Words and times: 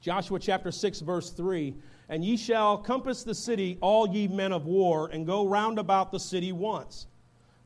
Joshua 0.00 0.38
chapter 0.38 0.72
6, 0.72 1.00
verse 1.00 1.30
3 1.30 1.74
And 2.08 2.24
ye 2.24 2.36
shall 2.36 2.78
compass 2.78 3.22
the 3.22 3.34
city, 3.34 3.78
all 3.80 4.08
ye 4.08 4.28
men 4.28 4.52
of 4.52 4.66
war, 4.66 5.08
and 5.12 5.26
go 5.26 5.46
round 5.46 5.78
about 5.78 6.10
the 6.10 6.20
city 6.20 6.52
once. 6.52 7.06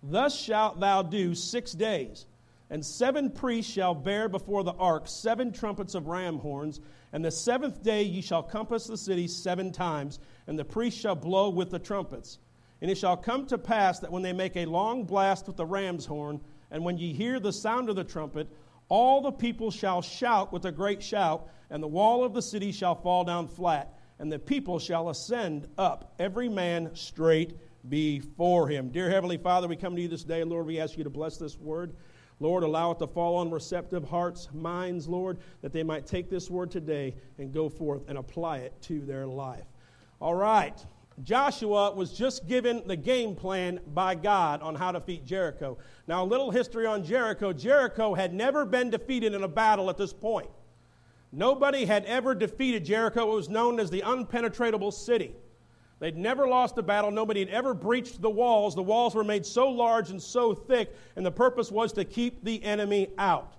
Thus 0.03 0.37
shalt 0.37 0.81
thou 0.81 1.03
do 1.03 1.35
six 1.35 1.73
days. 1.73 2.27
And 2.71 2.85
seven 2.85 3.31
priests 3.31 3.73
shall 3.73 3.95
bear 3.95 4.29
before 4.29 4.65
the 4.65 4.73
ark 4.73 5.07
seven 5.07 5.53
trumpets 5.53 5.95
of 5.95 6.09
ram 6.09 6.39
horns. 6.39 6.81
And 7.13 7.25
the 7.25 7.31
seventh 7.31 7.83
day 7.83 8.03
ye 8.03 8.21
shall 8.21 8.43
compass 8.43 8.87
the 8.87 8.97
city 8.97 9.29
seven 9.29 9.71
times, 9.71 10.19
and 10.47 10.59
the 10.59 10.65
priests 10.65 11.01
shall 11.01 11.15
blow 11.15 11.51
with 11.51 11.71
the 11.71 11.79
trumpets. 11.79 12.39
And 12.83 12.91
it 12.91 12.99
shall 12.99 13.17
come 13.17 13.47
to 13.47 13.59
pass 13.59 14.01
that 14.01 14.11
when 14.11 14.23
they 14.23 14.33
make 14.33 14.57
a 14.57 14.67
long 14.67 15.05
blast 15.05 15.47
with 15.47 15.57
the 15.57 15.65
ram's 15.65 16.05
horn, 16.05 16.41
and 16.71 16.85
when 16.85 16.99
ye 16.99 17.13
hear 17.13 17.39
the 17.39 17.53
sound 17.53 17.89
of 17.89 17.97
the 17.97 18.03
trumpet, 18.03 18.49
all 18.89 19.23
the 19.23 19.31
people 19.31 19.71
shall 19.71 20.03
shout 20.03 20.53
with 20.53 20.65
a 20.65 20.73
great 20.73 21.03
shout, 21.03 21.49
and 21.75 21.83
the 21.83 21.89
wall 21.89 22.23
of 22.23 22.33
the 22.33 22.41
city 22.41 22.71
shall 22.71 22.95
fall 22.95 23.25
down 23.25 23.49
flat, 23.49 23.99
and 24.21 24.31
the 24.31 24.39
people 24.39 24.79
shall 24.79 25.09
ascend 25.09 25.67
up, 25.77 26.15
every 26.21 26.49
man 26.49 26.89
straight 26.95 27.59
before 27.89 28.69
him. 28.69 28.91
Dear 28.91 29.11
Heavenly 29.11 29.39
Father, 29.39 29.67
we 29.67 29.75
come 29.75 29.97
to 29.97 30.01
you 30.01 30.07
this 30.07 30.23
day, 30.23 30.45
Lord, 30.45 30.67
we 30.67 30.79
ask 30.79 30.97
you 30.97 31.03
to 31.03 31.11
bless 31.11 31.37
this 31.37 31.59
word. 31.59 31.97
Lord, 32.39 32.63
allow 32.63 32.93
it 32.93 33.01
to 33.01 33.09
fall 33.09 33.35
on 33.39 33.51
receptive 33.51 34.09
hearts, 34.09 34.49
minds, 34.55 35.09
Lord, 35.09 35.39
that 35.63 35.73
they 35.73 35.83
might 35.83 36.07
take 36.07 36.31
this 36.31 36.49
word 36.49 36.71
today 36.71 37.17
and 37.39 37.53
go 37.53 37.69
forth 37.69 38.03
and 38.07 38.19
apply 38.19 38.59
it 38.59 38.81
to 38.83 39.01
their 39.01 39.27
life. 39.27 39.67
All 40.21 40.37
right. 40.37 40.79
Joshua 41.25 41.91
was 41.93 42.13
just 42.13 42.47
given 42.47 42.85
the 42.87 42.97
game 42.97 43.35
plan 43.35 43.81
by 43.95 44.15
God 44.15 44.63
on 44.63 44.77
how 44.77 44.93
to 44.93 45.01
defeat 45.01 45.25
Jericho. 45.25 45.77
Now, 46.07 46.23
a 46.23 46.25
little 46.25 46.53
history 46.53 46.87
on 46.87 47.03
Jericho. 47.03 47.53
Jericho 47.53 48.15
had 48.15 48.33
never 48.33 48.65
been 48.65 48.91
defeated 48.91 49.35
in 49.35 49.43
a 49.43 49.49
battle 49.49 49.91
at 49.91 49.97
this 49.97 50.13
point. 50.13 50.49
Nobody 51.37 51.85
had 51.85 52.05
ever 52.05 52.33
defeated 52.35 52.85
Jericho. 52.85 53.33
It 53.33 53.35
was 53.35 53.49
known 53.49 53.81
as 53.81 53.91
the 53.91 54.03
unpenetratable 54.03 54.93
city. 54.93 55.35
They'd 55.99 56.17
never 56.17 56.47
lost 56.47 56.79
a 56.79 56.83
battle. 56.83 57.11
Nobody 57.11 57.41
had 57.41 57.49
ever 57.49 57.75
breached 57.75 58.23
the 58.23 58.31
walls. 58.31 58.75
The 58.75 58.83
walls 58.83 59.17
were 59.17 59.25
made 59.25 59.45
so 59.45 59.69
large 59.69 60.11
and 60.11 60.23
so 60.23 60.55
thick, 60.55 60.95
and 61.17 61.27
the 61.27 61.33
purpose 61.33 61.73
was 61.73 61.93
to 61.95 62.05
keep 62.05 62.45
the 62.45 62.63
enemy 62.63 63.09
out. 63.19 63.55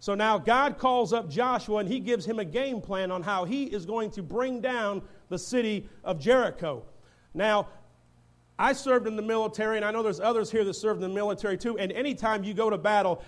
So 0.00 0.14
now 0.14 0.38
God 0.38 0.78
calls 0.78 1.12
up 1.12 1.28
Joshua 1.28 1.78
and 1.78 1.88
he 1.88 2.00
gives 2.00 2.24
him 2.24 2.38
a 2.38 2.44
game 2.44 2.80
plan 2.80 3.10
on 3.10 3.22
how 3.22 3.44
he 3.44 3.64
is 3.64 3.84
going 3.84 4.10
to 4.12 4.22
bring 4.22 4.60
down 4.60 5.02
the 5.28 5.38
city 5.38 5.88
of 6.02 6.18
Jericho. 6.18 6.82
Now, 7.34 7.68
I 8.58 8.72
served 8.72 9.06
in 9.06 9.16
the 9.16 9.22
military, 9.22 9.76
and 9.76 9.84
I 9.84 9.90
know 9.90 10.02
there's 10.02 10.20
others 10.20 10.50
here 10.50 10.64
that 10.64 10.74
served 10.74 11.02
in 11.02 11.08
the 11.08 11.14
military 11.14 11.56
too. 11.56 11.78
And 11.78 11.92
anytime 11.92 12.44
you 12.44 12.54
go 12.54 12.70
to 12.70 12.76
battle, 12.76 13.22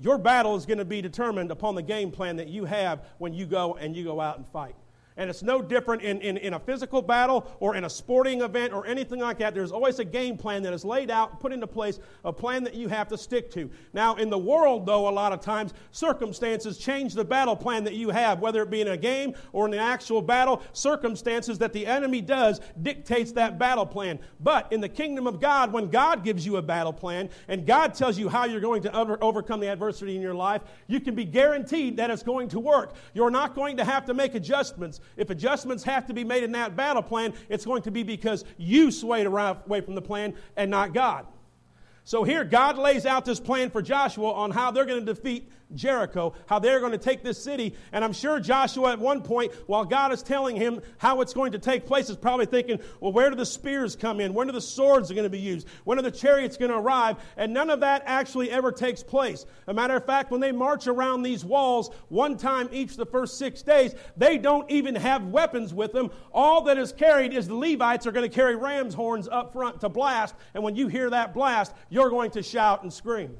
your 0.00 0.18
battle 0.18 0.56
is 0.56 0.66
going 0.66 0.78
to 0.78 0.84
be 0.84 1.02
determined 1.02 1.50
upon 1.50 1.74
the 1.74 1.82
game 1.82 2.10
plan 2.10 2.36
that 2.36 2.48
you 2.48 2.64
have 2.64 3.02
when 3.18 3.32
you 3.32 3.46
go 3.46 3.74
and 3.74 3.96
you 3.96 4.04
go 4.04 4.20
out 4.20 4.36
and 4.36 4.46
fight. 4.46 4.76
And 5.18 5.28
it's 5.28 5.42
no 5.42 5.60
different 5.60 6.02
in, 6.02 6.20
in, 6.20 6.36
in, 6.36 6.54
a 6.54 6.60
physical 6.60 7.02
battle 7.02 7.44
or 7.58 7.74
in 7.74 7.82
a 7.82 7.90
sporting 7.90 8.40
event 8.40 8.72
or 8.72 8.86
anything 8.86 9.18
like 9.18 9.38
that. 9.38 9.52
There's 9.52 9.72
always 9.72 9.98
a 9.98 10.04
game 10.04 10.38
plan 10.38 10.62
that 10.62 10.72
is 10.72 10.84
laid 10.84 11.10
out, 11.10 11.40
put 11.40 11.52
into 11.52 11.66
place, 11.66 11.98
a 12.24 12.32
plan 12.32 12.62
that 12.62 12.74
you 12.74 12.86
have 12.86 13.08
to 13.08 13.18
stick 13.18 13.50
to. 13.50 13.68
Now, 13.92 14.14
in 14.14 14.30
the 14.30 14.38
world, 14.38 14.86
though, 14.86 15.08
a 15.08 15.10
lot 15.10 15.32
of 15.32 15.40
times, 15.40 15.74
circumstances 15.90 16.78
change 16.78 17.14
the 17.14 17.24
battle 17.24 17.56
plan 17.56 17.82
that 17.82 17.94
you 17.94 18.10
have, 18.10 18.38
whether 18.38 18.62
it 18.62 18.70
be 18.70 18.80
in 18.80 18.86
a 18.86 18.96
game 18.96 19.34
or 19.52 19.66
in 19.66 19.74
an 19.74 19.80
actual 19.80 20.22
battle. 20.22 20.62
Circumstances 20.72 21.58
that 21.58 21.72
the 21.72 21.84
enemy 21.84 22.20
does 22.20 22.60
dictates 22.80 23.32
that 23.32 23.58
battle 23.58 23.86
plan. 23.86 24.20
But 24.38 24.72
in 24.72 24.80
the 24.80 24.88
kingdom 24.88 25.26
of 25.26 25.40
God, 25.40 25.72
when 25.72 25.88
God 25.88 26.22
gives 26.22 26.46
you 26.46 26.58
a 26.58 26.62
battle 26.62 26.92
plan 26.92 27.28
and 27.48 27.66
God 27.66 27.92
tells 27.92 28.18
you 28.18 28.28
how 28.28 28.44
you're 28.44 28.60
going 28.60 28.82
to 28.82 28.96
over, 28.96 29.18
overcome 29.20 29.58
the 29.58 29.68
adversity 29.68 30.14
in 30.14 30.22
your 30.22 30.34
life, 30.34 30.62
you 30.86 31.00
can 31.00 31.16
be 31.16 31.24
guaranteed 31.24 31.96
that 31.96 32.08
it's 32.08 32.22
going 32.22 32.48
to 32.50 32.60
work. 32.60 32.94
You're 33.14 33.30
not 33.30 33.56
going 33.56 33.78
to 33.78 33.84
have 33.84 34.04
to 34.06 34.14
make 34.14 34.36
adjustments. 34.36 35.00
If 35.16 35.30
adjustments 35.30 35.82
have 35.84 36.06
to 36.06 36.14
be 36.14 36.24
made 36.24 36.44
in 36.44 36.52
that 36.52 36.76
battle 36.76 37.02
plan, 37.02 37.34
it's 37.48 37.64
going 37.64 37.82
to 37.82 37.90
be 37.90 38.02
because 38.02 38.44
you 38.56 38.90
swayed 38.90 39.26
away 39.26 39.80
from 39.80 39.94
the 39.94 40.02
plan 40.02 40.34
and 40.56 40.70
not 40.70 40.92
God. 40.92 41.26
So 42.04 42.24
here, 42.24 42.44
God 42.44 42.78
lays 42.78 43.04
out 43.04 43.24
this 43.24 43.40
plan 43.40 43.70
for 43.70 43.82
Joshua 43.82 44.32
on 44.32 44.50
how 44.50 44.70
they're 44.70 44.86
going 44.86 45.04
to 45.04 45.14
defeat 45.14 45.50
Jericho, 45.74 46.34
how 46.46 46.58
they're 46.58 46.80
going 46.80 46.92
to 46.92 46.98
take 46.98 47.22
this 47.22 47.42
city. 47.42 47.74
And 47.92 48.04
I'm 48.04 48.12
sure 48.12 48.40
Joshua, 48.40 48.92
at 48.92 48.98
one 48.98 49.22
point, 49.22 49.52
while 49.66 49.84
God 49.84 50.12
is 50.12 50.22
telling 50.22 50.56
him 50.56 50.80
how 50.96 51.20
it's 51.20 51.34
going 51.34 51.52
to 51.52 51.58
take 51.58 51.86
place, 51.86 52.08
is 52.08 52.16
probably 52.16 52.46
thinking, 52.46 52.80
well, 53.00 53.12
where 53.12 53.30
do 53.30 53.36
the 53.36 53.46
spears 53.46 53.94
come 53.94 54.20
in? 54.20 54.34
When 54.34 54.48
are 54.48 54.52
the 54.52 54.60
swords 54.60 55.10
going 55.10 55.24
to 55.24 55.30
be 55.30 55.38
used? 55.38 55.68
When 55.84 55.98
are 55.98 56.02
the 56.02 56.10
chariots 56.10 56.56
going 56.56 56.70
to 56.70 56.78
arrive? 56.78 57.16
And 57.36 57.52
none 57.52 57.70
of 57.70 57.80
that 57.80 58.02
actually 58.06 58.50
ever 58.50 58.72
takes 58.72 59.02
place. 59.02 59.46
A 59.66 59.74
matter 59.74 59.96
of 59.96 60.06
fact, 60.06 60.30
when 60.30 60.40
they 60.40 60.52
march 60.52 60.86
around 60.86 61.22
these 61.22 61.44
walls 61.44 61.90
one 62.08 62.36
time 62.36 62.68
each 62.72 62.96
the 62.96 63.06
first 63.06 63.38
six 63.38 63.62
days, 63.62 63.94
they 64.16 64.38
don't 64.38 64.70
even 64.70 64.94
have 64.94 65.24
weapons 65.26 65.74
with 65.74 65.92
them. 65.92 66.10
All 66.32 66.62
that 66.62 66.78
is 66.78 66.92
carried 66.92 67.32
is 67.34 67.48
the 67.48 67.54
Levites 67.54 68.06
are 68.06 68.12
going 68.12 68.28
to 68.28 68.34
carry 68.34 68.56
ram's 68.56 68.94
horns 68.94 69.28
up 69.28 69.52
front 69.52 69.80
to 69.80 69.88
blast. 69.88 70.34
And 70.54 70.62
when 70.62 70.76
you 70.76 70.88
hear 70.88 71.10
that 71.10 71.34
blast, 71.34 71.74
you're 71.90 72.10
going 72.10 72.30
to 72.32 72.42
shout 72.42 72.82
and 72.82 72.92
scream. 72.92 73.36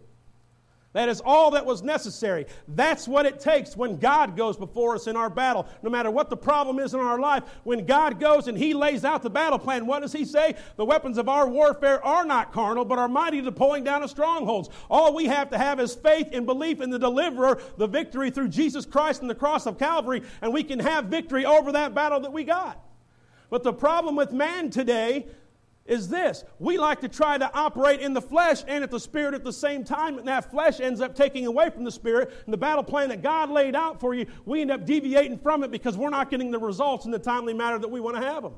That 0.99 1.09
is 1.09 1.23
all 1.25 1.53
that 1.53 1.65
was 1.65 1.81
necessary. 1.81 2.47
That's 2.67 3.07
what 3.07 3.25
it 3.25 3.39
takes 3.39 3.77
when 3.77 3.99
God 3.99 4.37
goes 4.37 4.57
before 4.57 4.97
us 4.97 5.07
in 5.07 5.15
our 5.15 5.31
battle. 5.31 5.69
No 5.85 5.91
matter 5.91 6.11
what 6.11 6.29
the 6.29 6.37
problem 6.37 6.81
is 6.81 6.93
in 6.93 6.99
our 6.99 7.21
life, 7.21 7.45
when 7.63 7.87
God 7.87 8.19
goes 8.19 8.49
and 8.49 8.59
He 8.59 8.75
lays 8.75 9.05
out 9.05 9.23
the 9.23 9.31
battle 9.31 9.61
plan, 9.61 9.87
what 9.87 10.03
does 10.03 10.13
He 10.13 10.25
say? 10.25 10.57
The 10.75 10.85
weapons 10.85 11.17
of 11.17 11.29
our 11.29 11.49
warfare 11.49 12.05
are 12.05 12.25
not 12.25 12.53
carnal, 12.53 12.85
but 12.85 12.99
are 12.99 13.07
mighty 13.07 13.41
to 13.41 13.53
pulling 13.53 13.85
down 13.85 14.03
of 14.03 14.11
strongholds. 14.11 14.71
All 14.91 15.15
we 15.15 15.27
have 15.27 15.51
to 15.51 15.57
have 15.57 15.79
is 15.79 15.95
faith 15.95 16.31
and 16.33 16.45
belief 16.45 16.81
in 16.81 16.91
the 16.91 16.99
deliverer, 16.99 17.63
the 17.77 17.87
victory 17.87 18.33
through 18.33 18.49
Jesus 18.49 18.85
Christ 18.85 19.21
and 19.21 19.31
the 19.31 19.37
cross 19.37 19.67
of 19.67 19.79
Calvary, 19.79 20.23
and 20.43 20.53
we 20.53 20.65
can 20.65 20.81
have 20.81 21.05
victory 21.05 21.47
over 21.47 21.71
that 21.71 21.95
battle 21.95 22.19
that 22.19 22.33
we 22.33 22.43
got. 22.43 22.85
But 23.51 23.63
the 23.63 23.73
problem 23.73 24.17
with 24.17 24.33
man 24.33 24.69
today 24.71 25.29
is 25.89 26.09
this 26.09 26.45
we 26.61 26.79
like 26.79 27.01
to 27.01 27.09
try 27.09 27.37
to 27.37 27.53
operate 27.55 28.01
in 28.01 28.13
the 28.13 28.23
flesh 28.23 28.63
and 28.69 28.85
at 28.85 28.91
the 28.91 29.01
spirit 29.01 29.35
at 29.35 29.43
the 29.43 29.53
same 29.53 29.83
time, 29.83 30.19
and 30.19 30.29
that 30.29 30.51
flesh 30.51 30.79
ends 30.79 31.01
up 31.01 31.15
taking 31.15 31.47
away 31.47 31.71
from 31.71 31.83
the 31.83 31.91
spirit. 31.91 32.33
And 32.45 32.53
the 32.53 32.59
battle 32.59 32.85
plan 32.85 33.09
that 33.09 33.23
God 33.23 33.51
laid 33.51 33.75
out 33.75 33.99
for 33.99 34.15
you, 34.15 34.27
we 34.45 34.61
end 34.61 34.71
up 34.71 34.87
deviating 34.87 35.39
from 35.39 35.65
it 35.65 35.71
because 35.71 35.97
we're 35.97 36.11
not 36.11 36.31
getting 36.31 36.51
the 36.51 36.59
results 36.59 37.07
in 37.07 37.11
the 37.11 37.19
timely 37.19 37.55
manner 37.55 37.79
that 37.79 37.91
we 37.91 38.01
want 38.01 38.17
to 38.17 38.23
have 38.23 38.43
them. 38.43 38.55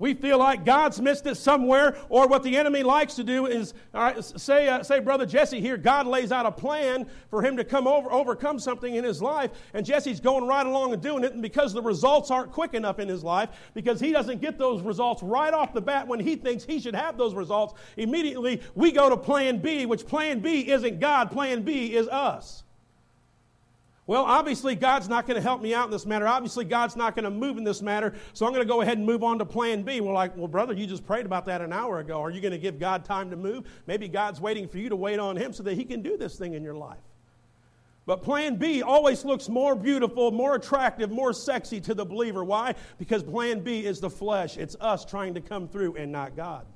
We 0.00 0.14
feel 0.14 0.38
like 0.38 0.64
God's 0.64 0.98
missed 0.98 1.26
it 1.26 1.36
somewhere, 1.36 1.96
or 2.08 2.26
what 2.26 2.42
the 2.42 2.56
enemy 2.56 2.82
likes 2.82 3.14
to 3.16 3.22
do 3.22 3.46
is, 3.46 3.74
say, 4.36 4.66
uh, 4.66 4.82
say, 4.82 4.98
Brother 4.98 5.26
Jesse 5.26 5.60
here, 5.60 5.76
God 5.76 6.06
lays 6.06 6.32
out 6.32 6.46
a 6.46 6.50
plan 6.50 7.06
for 7.28 7.42
him 7.42 7.54
to 7.58 7.64
come 7.64 7.86
over, 7.86 8.10
overcome 8.10 8.58
something 8.58 8.94
in 8.94 9.04
his 9.04 9.20
life, 9.20 9.50
and 9.74 9.84
Jesse's 9.84 10.18
going 10.18 10.46
right 10.46 10.66
along 10.66 10.94
and 10.94 11.02
doing 11.02 11.22
it, 11.22 11.34
and 11.34 11.42
because 11.42 11.74
the 11.74 11.82
results 11.82 12.30
aren't 12.30 12.50
quick 12.50 12.72
enough 12.72 12.98
in 12.98 13.08
his 13.08 13.22
life, 13.22 13.50
because 13.74 14.00
he 14.00 14.10
doesn't 14.10 14.40
get 14.40 14.56
those 14.56 14.80
results 14.80 15.22
right 15.22 15.52
off 15.52 15.74
the 15.74 15.82
bat 15.82 16.08
when 16.08 16.18
he 16.18 16.34
thinks 16.34 16.64
he 16.64 16.80
should 16.80 16.94
have 16.94 17.18
those 17.18 17.34
results, 17.34 17.74
immediately 17.98 18.62
we 18.74 18.92
go 18.92 19.10
to 19.10 19.18
plan 19.18 19.58
B, 19.58 19.84
which 19.84 20.06
plan 20.06 20.40
B 20.40 20.70
isn't 20.70 20.98
God, 20.98 21.30
plan 21.30 21.60
B 21.60 21.94
is 21.94 22.08
us. 22.08 22.64
Well, 24.10 24.24
obviously, 24.24 24.74
God's 24.74 25.08
not 25.08 25.28
going 25.28 25.36
to 25.36 25.40
help 25.40 25.62
me 25.62 25.72
out 25.72 25.84
in 25.84 25.92
this 25.92 26.04
matter. 26.04 26.26
Obviously, 26.26 26.64
God's 26.64 26.96
not 26.96 27.14
going 27.14 27.26
to 27.26 27.30
move 27.30 27.58
in 27.58 27.62
this 27.62 27.80
matter. 27.80 28.12
So 28.32 28.44
I'm 28.44 28.50
going 28.50 28.66
to 28.66 28.68
go 28.68 28.80
ahead 28.80 28.98
and 28.98 29.06
move 29.06 29.22
on 29.22 29.38
to 29.38 29.46
plan 29.46 29.84
B. 29.84 30.00
We're 30.00 30.12
like, 30.12 30.36
well, 30.36 30.48
brother, 30.48 30.74
you 30.74 30.84
just 30.84 31.06
prayed 31.06 31.26
about 31.26 31.46
that 31.46 31.60
an 31.60 31.72
hour 31.72 32.00
ago. 32.00 32.20
Are 32.20 32.28
you 32.28 32.40
going 32.40 32.50
to 32.50 32.58
give 32.58 32.80
God 32.80 33.04
time 33.04 33.30
to 33.30 33.36
move? 33.36 33.68
Maybe 33.86 34.08
God's 34.08 34.40
waiting 34.40 34.66
for 34.66 34.78
you 34.78 34.88
to 34.88 34.96
wait 34.96 35.20
on 35.20 35.36
Him 35.36 35.52
so 35.52 35.62
that 35.62 35.74
He 35.74 35.84
can 35.84 36.02
do 36.02 36.16
this 36.16 36.36
thing 36.36 36.54
in 36.54 36.64
your 36.64 36.74
life. 36.74 36.98
But 38.04 38.24
plan 38.24 38.56
B 38.56 38.82
always 38.82 39.24
looks 39.24 39.48
more 39.48 39.76
beautiful, 39.76 40.32
more 40.32 40.56
attractive, 40.56 41.12
more 41.12 41.32
sexy 41.32 41.80
to 41.82 41.94
the 41.94 42.04
believer. 42.04 42.42
Why? 42.42 42.74
Because 42.98 43.22
plan 43.22 43.60
B 43.60 43.86
is 43.86 44.00
the 44.00 44.10
flesh. 44.10 44.56
It's 44.56 44.74
us 44.80 45.04
trying 45.04 45.34
to 45.34 45.40
come 45.40 45.68
through 45.68 45.94
and 45.94 46.10
not 46.10 46.34
God. 46.34 46.66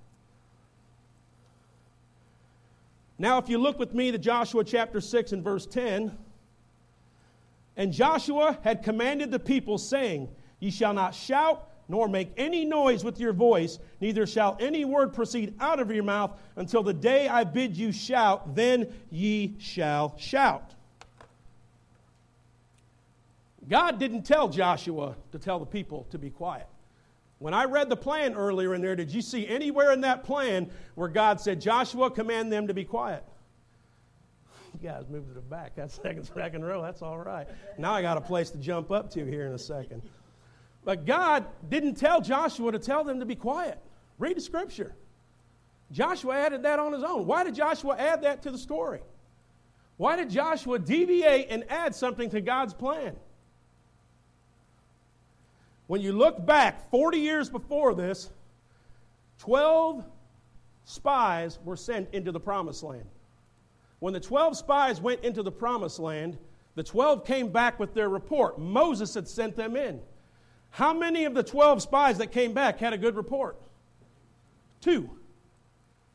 Now, 3.18 3.38
if 3.38 3.48
you 3.48 3.58
look 3.58 3.80
with 3.80 3.92
me 3.92 4.12
to 4.12 4.18
Joshua 4.18 4.62
chapter 4.62 5.00
6 5.00 5.32
and 5.32 5.42
verse 5.42 5.66
10, 5.66 6.16
and 7.76 7.92
Joshua 7.92 8.58
had 8.62 8.82
commanded 8.82 9.30
the 9.30 9.38
people, 9.38 9.78
saying, 9.78 10.28
Ye 10.60 10.70
shall 10.70 10.92
not 10.92 11.14
shout, 11.14 11.68
nor 11.88 12.08
make 12.08 12.32
any 12.36 12.64
noise 12.64 13.04
with 13.04 13.18
your 13.18 13.32
voice, 13.32 13.78
neither 14.00 14.26
shall 14.26 14.56
any 14.60 14.84
word 14.84 15.12
proceed 15.12 15.54
out 15.60 15.80
of 15.80 15.90
your 15.90 16.04
mouth 16.04 16.32
until 16.56 16.82
the 16.82 16.94
day 16.94 17.28
I 17.28 17.44
bid 17.44 17.76
you 17.76 17.92
shout, 17.92 18.54
then 18.54 18.92
ye 19.10 19.56
shall 19.58 20.16
shout. 20.16 20.74
God 23.68 23.98
didn't 23.98 24.22
tell 24.22 24.48
Joshua 24.48 25.16
to 25.32 25.38
tell 25.38 25.58
the 25.58 25.66
people 25.66 26.06
to 26.10 26.18
be 26.18 26.30
quiet. 26.30 26.68
When 27.38 27.52
I 27.52 27.64
read 27.64 27.88
the 27.88 27.96
plan 27.96 28.34
earlier 28.34 28.74
in 28.74 28.80
there, 28.80 28.96
did 28.96 29.12
you 29.12 29.20
see 29.20 29.46
anywhere 29.46 29.92
in 29.92 30.00
that 30.02 30.24
plan 30.24 30.70
where 30.94 31.08
God 31.08 31.40
said, 31.40 31.60
Joshua, 31.60 32.10
command 32.10 32.52
them 32.52 32.68
to 32.68 32.74
be 32.74 32.84
quiet? 32.84 33.24
Guys 34.84 35.08
move 35.08 35.26
to 35.28 35.32
the 35.32 35.40
back. 35.40 35.72
That's 35.74 35.94
second, 36.02 36.24
second 36.24 36.62
row. 36.62 36.82
That's 36.82 37.00
all 37.00 37.16
right. 37.16 37.48
Now 37.78 37.94
I 37.94 38.02
got 38.02 38.18
a 38.18 38.20
place 38.20 38.50
to 38.50 38.58
jump 38.58 38.90
up 38.90 39.08
to 39.12 39.24
here 39.24 39.46
in 39.46 39.52
a 39.54 39.58
second. 39.58 40.02
But 40.84 41.06
God 41.06 41.46
didn't 41.70 41.94
tell 41.94 42.20
Joshua 42.20 42.70
to 42.70 42.78
tell 42.78 43.02
them 43.02 43.18
to 43.20 43.24
be 43.24 43.34
quiet. 43.34 43.78
Read 44.18 44.36
the 44.36 44.42
scripture. 44.42 44.94
Joshua 45.90 46.36
added 46.36 46.64
that 46.64 46.78
on 46.78 46.92
his 46.92 47.02
own. 47.02 47.24
Why 47.24 47.44
did 47.44 47.54
Joshua 47.54 47.96
add 47.96 48.24
that 48.24 48.42
to 48.42 48.50
the 48.50 48.58
story? 48.58 49.00
Why 49.96 50.16
did 50.16 50.28
Joshua 50.28 50.78
deviate 50.78 51.46
and 51.48 51.64
add 51.70 51.94
something 51.94 52.28
to 52.30 52.42
God's 52.42 52.74
plan? 52.74 53.16
When 55.86 56.02
you 56.02 56.12
look 56.12 56.44
back 56.44 56.90
40 56.90 57.18
years 57.18 57.48
before 57.48 57.94
this, 57.94 58.28
12 59.38 60.04
spies 60.84 61.58
were 61.64 61.76
sent 61.76 62.12
into 62.12 62.32
the 62.32 62.40
promised 62.40 62.82
land. 62.82 63.06
When 64.04 64.12
the 64.12 64.20
12 64.20 64.58
spies 64.58 65.00
went 65.00 65.24
into 65.24 65.42
the 65.42 65.50
promised 65.50 65.98
land, 65.98 66.36
the 66.74 66.82
12 66.82 67.24
came 67.24 67.48
back 67.48 67.80
with 67.80 67.94
their 67.94 68.10
report. 68.10 68.58
Moses 68.58 69.14
had 69.14 69.26
sent 69.26 69.56
them 69.56 69.76
in. 69.76 69.98
How 70.68 70.92
many 70.92 71.24
of 71.24 71.32
the 71.32 71.42
12 71.42 71.80
spies 71.80 72.18
that 72.18 72.30
came 72.30 72.52
back 72.52 72.78
had 72.78 72.92
a 72.92 72.98
good 72.98 73.16
report? 73.16 73.56
Two. 74.82 75.08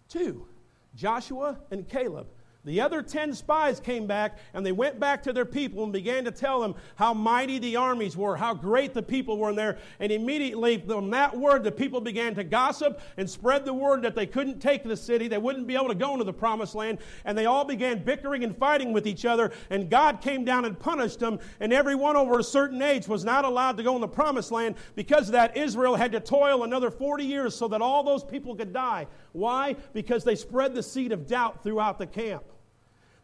Two. 0.08 0.46
Joshua 0.94 1.58
and 1.72 1.90
Caleb. 1.90 2.28
The 2.70 2.82
other 2.82 3.02
10 3.02 3.34
spies 3.34 3.80
came 3.80 4.06
back 4.06 4.38
and 4.54 4.64
they 4.64 4.72
went 4.72 5.00
back 5.00 5.24
to 5.24 5.34
their 5.34 5.44
people 5.44 5.84
and 5.84 5.92
began 5.92 6.24
to 6.26 6.32
tell 6.32 6.62
them 6.62 6.76
how 6.98 7.16
mighty 7.16 7.58
the 7.58 7.78
armies 7.78 8.16
were, 8.16 8.38
how 8.38 8.54
great 8.54 8.94
the 8.94 9.02
people 9.02 9.40
were 9.40 9.50
in 9.50 9.56
there. 9.56 9.80
And 10.00 10.12
immediately, 10.12 10.78
from 10.78 11.10
that 11.10 11.36
word, 11.36 11.64
the 11.64 11.72
people 11.72 12.00
began 12.00 12.36
to 12.36 12.44
gossip 12.44 13.02
and 13.18 13.28
spread 13.28 13.66
the 13.66 13.74
word 13.74 14.04
that 14.04 14.14
they 14.14 14.28
couldn't 14.28 14.60
take 14.60 14.84
the 14.84 14.96
city, 14.96 15.28
they 15.28 15.40
wouldn't 15.40 15.66
be 15.66 15.74
able 15.74 15.88
to 15.88 15.96
go 15.96 16.12
into 16.14 16.26
the 16.26 16.32
promised 16.32 16.76
land. 16.76 17.00
And 17.26 17.36
they 17.36 17.48
all 17.48 17.66
began 17.66 18.04
bickering 18.04 18.44
and 18.44 18.56
fighting 18.56 18.94
with 18.94 19.08
each 19.08 19.26
other. 19.26 19.52
And 19.72 19.90
God 19.90 20.22
came 20.22 20.46
down 20.46 20.64
and 20.64 20.78
punished 20.80 21.20
them. 21.20 21.40
And 21.60 21.74
everyone 21.74 22.18
over 22.18 22.38
a 22.38 22.44
certain 22.44 22.84
age 22.84 23.08
was 23.08 23.26
not 23.26 23.46
allowed 23.46 23.78
to 23.78 23.84
go 23.84 23.96
in 23.96 24.02
the 24.02 24.08
promised 24.08 24.52
land. 24.52 24.76
Because 24.94 25.30
of 25.30 25.32
that, 25.32 25.58
Israel 25.58 25.96
had 25.96 26.12
to 26.12 26.20
toil 26.20 26.64
another 26.64 26.92
40 26.92 27.26
years 27.26 27.56
so 27.56 27.68
that 27.70 27.82
all 27.82 28.04
those 28.04 28.24
people 28.24 28.56
could 28.56 28.74
die. 28.74 29.08
Why? 29.32 29.76
Because 29.92 30.24
they 30.24 30.36
spread 30.36 30.76
the 30.76 30.84
seed 30.84 31.12
of 31.12 31.26
doubt 31.26 31.64
throughout 31.64 31.98
the 31.98 32.06
camp. 32.06 32.44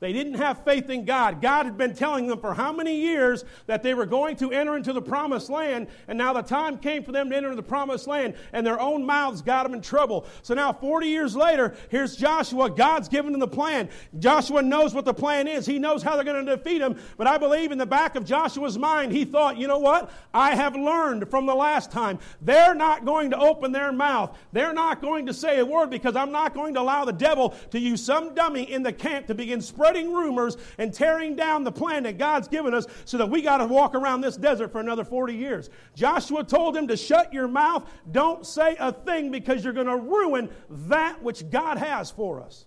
They 0.02 0.12
didn't 0.12 0.34
have 0.34 0.64
faith 0.66 0.90
in 0.90 1.06
God. 1.06 1.42
God 1.42 1.66
had 1.66 1.78
been 1.78 1.96
telling 1.96 2.28
them 2.28 2.40
for 2.40 2.54
how 2.54 2.74
many 2.74 3.00
years 3.00 3.46
that 3.66 3.82
they 3.82 3.94
were 3.94 4.06
going 4.06 4.36
to 4.38 4.52
enter 4.52 4.76
into 4.76 4.92
the 4.92 5.02
promised 5.02 5.50
land, 5.50 5.88
and 6.10 6.18
now 6.18 6.34
the 6.34 6.42
time 6.42 6.78
came 6.78 7.02
for 7.02 7.14
them 7.14 7.30
to 7.30 7.36
enter 7.36 7.56
the 7.56 7.64
promised 7.64 8.06
land, 8.06 8.34
and 8.52 8.68
their 8.68 8.80
own 8.80 9.06
mouths 9.06 9.42
got 9.42 9.64
them 9.64 9.74
in 9.74 9.82
trouble. 9.82 10.26
So 10.42 10.54
now, 10.54 10.74
40 10.74 11.08
years 11.08 11.36
later, 11.36 11.76
here's 11.90 12.16
Joshua. 12.18 12.70
God's 12.70 13.08
given 13.08 13.32
them 13.32 13.40
the 13.40 13.48
plan. 13.48 13.90
Joshua 14.20 14.62
knows 14.62 14.94
what 14.94 15.06
the 15.06 15.14
plan 15.14 15.48
is, 15.48 15.66
he 15.66 15.80
knows 15.80 16.04
how 16.04 16.16
they're 16.16 16.26
going 16.26 16.46
to 16.46 16.58
defeat 16.58 16.80
them. 16.80 17.00
But 17.18 17.28
I 17.28 17.38
believe 17.38 17.72
in 17.72 17.78
the 17.78 17.86
back 17.86 18.16
of 18.16 18.26
Joshua's 18.26 18.78
mind, 18.78 19.14
he 19.14 19.24
thought, 19.24 19.58
you 19.58 19.68
know 19.68 19.80
what? 19.80 20.12
I 20.34 20.56
have 20.56 20.76
learned 20.76 21.30
from 21.30 21.46
the 21.46 21.56
last 21.56 21.90
time. 21.90 22.20
They're 22.42 22.76
not 22.76 23.06
going 23.06 23.30
to 23.32 23.40
open 23.40 23.72
their 23.72 23.94
mouth, 23.94 24.38
they're 24.52 24.74
not 24.74 25.02
going 25.02 25.26
to 25.28 25.34
say 25.34 25.60
a 25.60 25.66
word 25.66 25.90
because 25.90 26.16
I'm 26.16 26.32
not 26.32 26.54
going 26.54 26.74
to 26.74 26.82
allow 26.82 27.06
the 27.06 27.14
devil 27.14 27.56
to 27.72 27.80
use 27.80 28.04
some 28.04 28.36
dummy 28.36 28.70
in 28.70 28.84
the 28.84 28.94
camp 28.94 29.28
to 29.28 29.36
begin 29.36 29.62
spreading 29.62 29.95
spreading 29.96 30.14
rumors 30.14 30.58
and 30.78 30.94
tearing 30.94 31.36
down 31.36 31.64
the 31.64 31.72
plan 31.72 32.04
that 32.04 32.18
God's 32.18 32.48
given 32.48 32.74
us 32.74 32.86
so 33.06 33.18
that 33.18 33.30
we 33.30 33.42
got 33.42 33.58
to 33.58 33.66
walk 33.66 33.96
around 33.96 34.22
this 34.22 34.36
desert 34.36 34.72
for 34.72 34.80
another 34.80 35.06
40 35.06 35.34
years. 35.34 35.70
Joshua 35.96 36.44
told 36.44 36.76
him 36.76 36.88
to 36.88 36.98
shut 36.98 37.34
your 37.34 37.48
mouth, 37.48 37.90
don't 38.12 38.46
say 38.46 38.76
a 38.80 38.92
thing 38.92 39.32
because 39.32 39.64
you're 39.64 39.74
going 39.74 39.88
to 39.88 39.96
ruin 39.96 40.50
that 40.70 41.22
which 41.22 41.50
God 41.50 41.78
has 41.78 42.12
for 42.12 42.42
us. 42.42 42.66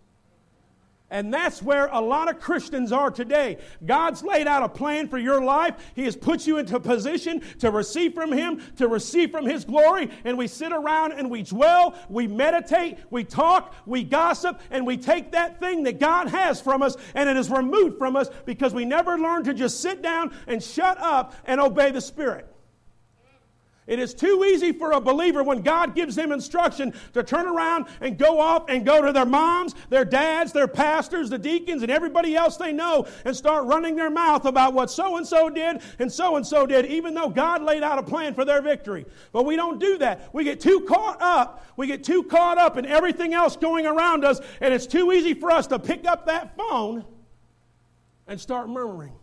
And 1.11 1.33
that's 1.33 1.63
where 1.63 1.87
a 1.87 2.01
lot 2.01 2.29
of 2.29 2.39
Christians 2.39 2.93
are 2.93 3.11
today. 3.11 3.57
God's 3.85 4.23
laid 4.23 4.47
out 4.47 4.63
a 4.63 4.69
plan 4.69 5.09
for 5.09 5.17
your 5.17 5.43
life. 5.43 5.75
He 5.95 6.05
has 6.05 6.15
put 6.15 6.47
you 6.47 6.59
into 6.59 6.77
a 6.77 6.81
position 6.81 7.43
to 7.61 7.71
receive 7.71 8.13
from 8.13 8.31
Him, 8.31 8.63
to 8.77 8.89
receive 8.89 9.31
from 9.31 9.47
His 9.47 9.65
glory. 9.65 10.11
And 10.25 10.37
we 10.37 10.47
sit 10.47 10.71
around 10.71 11.13
and 11.13 11.31
we 11.31 11.43
dwell, 11.43 11.95
we 12.11 12.27
meditate, 12.27 12.99
we 13.11 13.25
talk, 13.25 13.75
we 13.87 14.05
gossip, 14.05 14.61
and 14.71 14.87
we 14.87 14.99
take 14.99 15.33
that 15.33 15.61
thing 15.61 15.85
that 15.85 15.99
God 15.99 16.29
has 16.29 16.61
from 16.61 16.83
us 16.83 16.97
and 17.15 17.29
it 17.29 17.39
is 17.39 17.51
removed 17.51 17.97
from 17.97 18.15
us 18.15 18.29
because 18.45 18.75
we 18.75 18.85
never 18.85 19.19
learn 19.19 19.45
to 19.45 19.55
just 19.55 19.81
sit 19.81 20.03
down 20.03 20.35
and 20.47 20.63
shut 20.63 20.99
up 21.01 21.35
and 21.47 21.59
obey 21.61 21.91
the 21.91 22.01
Spirit. 22.01 22.47
It 23.89 23.99
is 23.99 24.13
too 24.13 24.45
easy 24.45 24.73
for 24.73 24.93
a 24.93 25.01
believer 25.01 25.43
when 25.43 25.63
God 25.63 25.95
gives 25.95 26.15
them 26.15 26.31
instruction 26.31 26.93
to 27.15 27.23
turn 27.23 27.47
around 27.47 27.87
and 28.03 28.19
go 28.19 28.39
off 28.39 28.67
and 28.69 28.85
go 28.85 29.01
to 29.01 29.13
their 29.13 29.25
moms, 29.25 29.75
their 29.89 30.05
dads, 30.05 30.53
their 30.53 30.69
pastors, 30.69 31.31
the 31.31 31.39
deacons, 31.39 31.83
and 31.83 31.91
everybody 31.91 32.37
else 32.37 32.59
they 32.59 32.71
know 32.71 33.07
and 33.25 33.35
start 33.35 33.65
running 33.65 33.97
their 33.97 34.11
mouth 34.11 34.45
about 34.45 34.75
what 34.75 34.91
so 34.91 35.17
and 35.17 35.27
so 35.27 35.49
did 35.49 35.81
and 35.99 36.13
so 36.13 36.37
and 36.37 36.47
so 36.47 36.67
did, 36.67 36.85
even 36.85 37.15
though 37.15 37.31
God 37.31 37.63
laid 37.63 37.83
out 37.83 37.99
a 37.99 38.03
plan 38.03 38.35
for 38.35 38.45
their 38.45 38.61
victory. 38.61 39.07
But 39.33 39.47
we 39.47 39.57
don't 39.57 39.79
do 39.79 39.97
that. 39.99 40.35
We 40.35 40.45
get 40.45 40.61
too 40.61 40.81
caught 40.83 41.23
up. 41.23 41.65
We 41.79 41.87
get 41.87 42.05
too 42.05 42.25
caught 42.25 42.59
up 42.59 42.77
in 42.77 42.85
everything 42.85 43.33
else 43.33 43.57
going 43.57 43.87
around 43.87 44.23
us, 44.23 44.39
and 44.61 44.75
it's 44.75 44.87
too 44.87 45.13
easy 45.13 45.33
for 45.33 45.51
us 45.51 45.67
to 45.69 45.79
pick 45.79 46.07
up 46.07 46.27
that 46.27 46.55
phone 46.59 47.07
and 48.27 48.39
start 48.39 48.69
murmuring. 48.69 49.15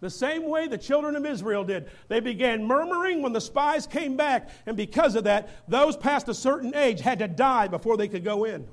The 0.00 0.10
same 0.10 0.48
way 0.48 0.66
the 0.66 0.78
children 0.78 1.14
of 1.14 1.26
Israel 1.26 1.62
did. 1.62 1.90
They 2.08 2.20
began 2.20 2.64
murmuring 2.64 3.22
when 3.22 3.32
the 3.32 3.40
spies 3.40 3.86
came 3.86 4.16
back, 4.16 4.48
and 4.66 4.76
because 4.76 5.14
of 5.14 5.24
that, 5.24 5.50
those 5.68 5.96
past 5.96 6.28
a 6.28 6.34
certain 6.34 6.74
age 6.74 7.00
had 7.00 7.18
to 7.18 7.28
die 7.28 7.68
before 7.68 7.96
they 7.96 8.08
could 8.08 8.24
go 8.24 8.44
in. 8.44 8.66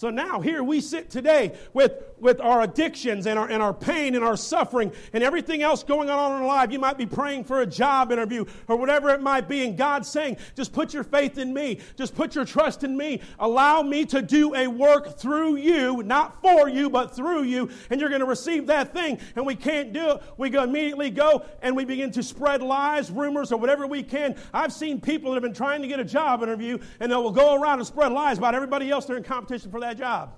So 0.00 0.08
now 0.08 0.40
here 0.40 0.64
we 0.64 0.80
sit 0.80 1.10
today 1.10 1.52
with, 1.74 1.92
with 2.18 2.40
our 2.40 2.62
addictions 2.62 3.26
and 3.26 3.38
our, 3.38 3.50
and 3.50 3.62
our 3.62 3.74
pain 3.74 4.14
and 4.14 4.24
our 4.24 4.34
suffering 4.34 4.92
and 5.12 5.22
everything 5.22 5.62
else 5.62 5.82
going 5.82 6.08
on 6.08 6.32
in 6.32 6.38
our 6.38 6.46
life. 6.46 6.72
You 6.72 6.78
might 6.78 6.96
be 6.96 7.04
praying 7.04 7.44
for 7.44 7.60
a 7.60 7.66
job 7.66 8.10
interview 8.10 8.46
or 8.66 8.76
whatever 8.76 9.10
it 9.10 9.20
might 9.20 9.46
be, 9.46 9.66
and 9.66 9.76
God's 9.76 10.08
saying, 10.08 10.38
just 10.56 10.72
put 10.72 10.94
your 10.94 11.04
faith 11.04 11.36
in 11.36 11.52
me. 11.52 11.80
Just 11.98 12.14
put 12.14 12.34
your 12.34 12.46
trust 12.46 12.82
in 12.82 12.96
me. 12.96 13.20
Allow 13.40 13.82
me 13.82 14.06
to 14.06 14.22
do 14.22 14.54
a 14.54 14.66
work 14.68 15.18
through 15.18 15.56
you, 15.56 16.02
not 16.02 16.40
for 16.40 16.66
you, 16.66 16.88
but 16.88 17.14
through 17.14 17.42
you, 17.42 17.68
and 17.90 18.00
you're 18.00 18.08
going 18.08 18.20
to 18.22 18.26
receive 18.26 18.66
that 18.68 18.94
thing. 18.94 19.18
And 19.36 19.44
we 19.44 19.54
can't 19.54 19.92
do 19.92 20.12
it. 20.12 20.22
We 20.38 20.48
go 20.48 20.62
immediately 20.62 21.10
go 21.10 21.44
and 21.60 21.76
we 21.76 21.84
begin 21.84 22.10
to 22.12 22.22
spread 22.22 22.62
lies, 22.62 23.10
rumors, 23.10 23.52
or 23.52 23.58
whatever 23.58 23.86
we 23.86 24.02
can. 24.02 24.34
I've 24.54 24.72
seen 24.72 24.98
people 24.98 25.32
that 25.32 25.34
have 25.34 25.42
been 25.42 25.52
trying 25.52 25.82
to 25.82 25.88
get 25.88 26.00
a 26.00 26.04
job 26.04 26.42
interview, 26.42 26.78
and 27.00 27.12
they 27.12 27.16
will 27.16 27.30
go 27.30 27.60
around 27.60 27.80
and 27.80 27.86
spread 27.86 28.12
lies 28.12 28.38
about 28.38 28.54
everybody 28.54 28.90
else 28.90 29.04
they're 29.04 29.18
in 29.18 29.24
competition 29.24 29.70
for 29.70 29.80
that 29.80 29.89
that 29.90 29.98
job, 29.98 30.32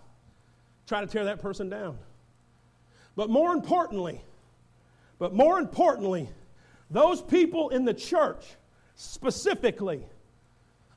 Try 0.86 1.00
to 1.00 1.06
tear 1.06 1.24
that 1.24 1.40
person 1.40 1.68
down. 1.68 1.98
But 3.14 3.30
more 3.30 3.52
importantly, 3.52 4.20
but 5.18 5.34
more 5.34 5.58
importantly, 5.58 6.28
those 6.90 7.22
people 7.22 7.68
in 7.70 7.84
the 7.84 7.94
church 7.94 8.44
specifically, 8.94 10.04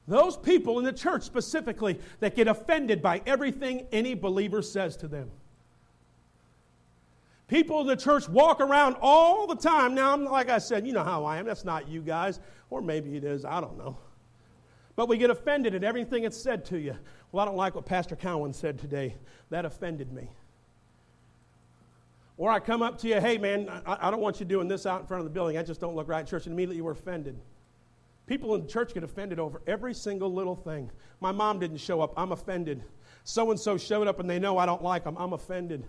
those 0.07 0.37
people 0.37 0.79
in 0.79 0.85
the 0.85 0.93
church 0.93 1.23
specifically 1.23 1.99
that 2.19 2.35
get 2.35 2.47
offended 2.47 3.01
by 3.01 3.21
everything 3.25 3.85
any 3.91 4.15
believer 4.15 4.61
says 4.61 4.97
to 4.97 5.07
them. 5.07 5.29
People 7.47 7.81
in 7.81 7.87
the 7.87 7.95
church 7.95 8.27
walk 8.27 8.59
around 8.59 8.95
all 9.01 9.45
the 9.45 9.55
time. 9.55 9.93
Now, 9.93 10.17
like 10.17 10.49
I 10.49 10.57
said, 10.57 10.87
you 10.87 10.93
know 10.93 11.03
how 11.03 11.25
I 11.25 11.37
am. 11.37 11.45
That's 11.45 11.63
not 11.63 11.87
you 11.87 12.01
guys. 12.01 12.39
Or 12.71 12.81
maybe 12.81 13.15
it 13.15 13.23
is. 13.23 13.45
I 13.45 13.61
don't 13.61 13.77
know. 13.77 13.97
But 14.95 15.09
we 15.09 15.17
get 15.17 15.29
offended 15.29 15.75
at 15.75 15.83
everything 15.83 16.23
that's 16.23 16.41
said 16.41 16.65
to 16.65 16.79
you. 16.79 16.95
Well, 17.35 17.43
I 17.43 17.47
don't 17.47 17.57
like 17.57 17.75
what 17.75 17.85
Pastor 17.85 18.15
Cowan 18.15 18.53
said 18.53 18.79
today. 18.79 19.13
That 19.49 19.65
offended 19.65 20.13
me. 20.13 20.29
Or 22.37 22.49
I 22.49 22.61
come 22.61 22.81
up 22.81 22.97
to 22.99 23.09
you, 23.09 23.19
hey 23.19 23.37
man, 23.37 23.67
I, 23.85 24.07
I, 24.07 24.09
don't 24.09 24.21
want 24.21 24.39
you 24.39 24.45
doing 24.45 24.69
this 24.69 24.85
out 24.85 25.01
in 25.01 25.07
front 25.07 25.19
of 25.19 25.25
the 25.25 25.31
building. 25.31 25.57
I 25.57 25.63
just 25.63 25.81
don't 25.81 25.97
look 25.97 26.07
right 26.07 26.21
in 26.21 26.25
church. 26.25 26.45
And 26.45 26.53
immediately 26.53 26.77
you 26.77 26.85
were 26.85 26.93
offended. 26.93 27.37
People 28.25 28.55
in 28.55 28.65
church 28.69 28.93
get 28.93 29.03
offended 29.03 29.37
over 29.37 29.61
every 29.67 29.93
single 29.93 30.33
little 30.33 30.55
thing. 30.55 30.89
My 31.19 31.33
mom 31.33 31.59
didn't 31.59 31.79
show 31.79 31.99
up. 31.99 32.13
I'm 32.15 32.31
offended. 32.31 32.85
So 33.25 33.51
and 33.51 33.59
so 33.59 33.77
showed 33.77 34.07
up 34.07 34.21
and 34.21 34.29
they 34.29 34.39
know 34.39 34.57
I 34.57 34.65
don't 34.65 34.81
like 34.81 35.03
them. 35.03 35.17
I'm 35.19 35.33
offended. 35.33 35.83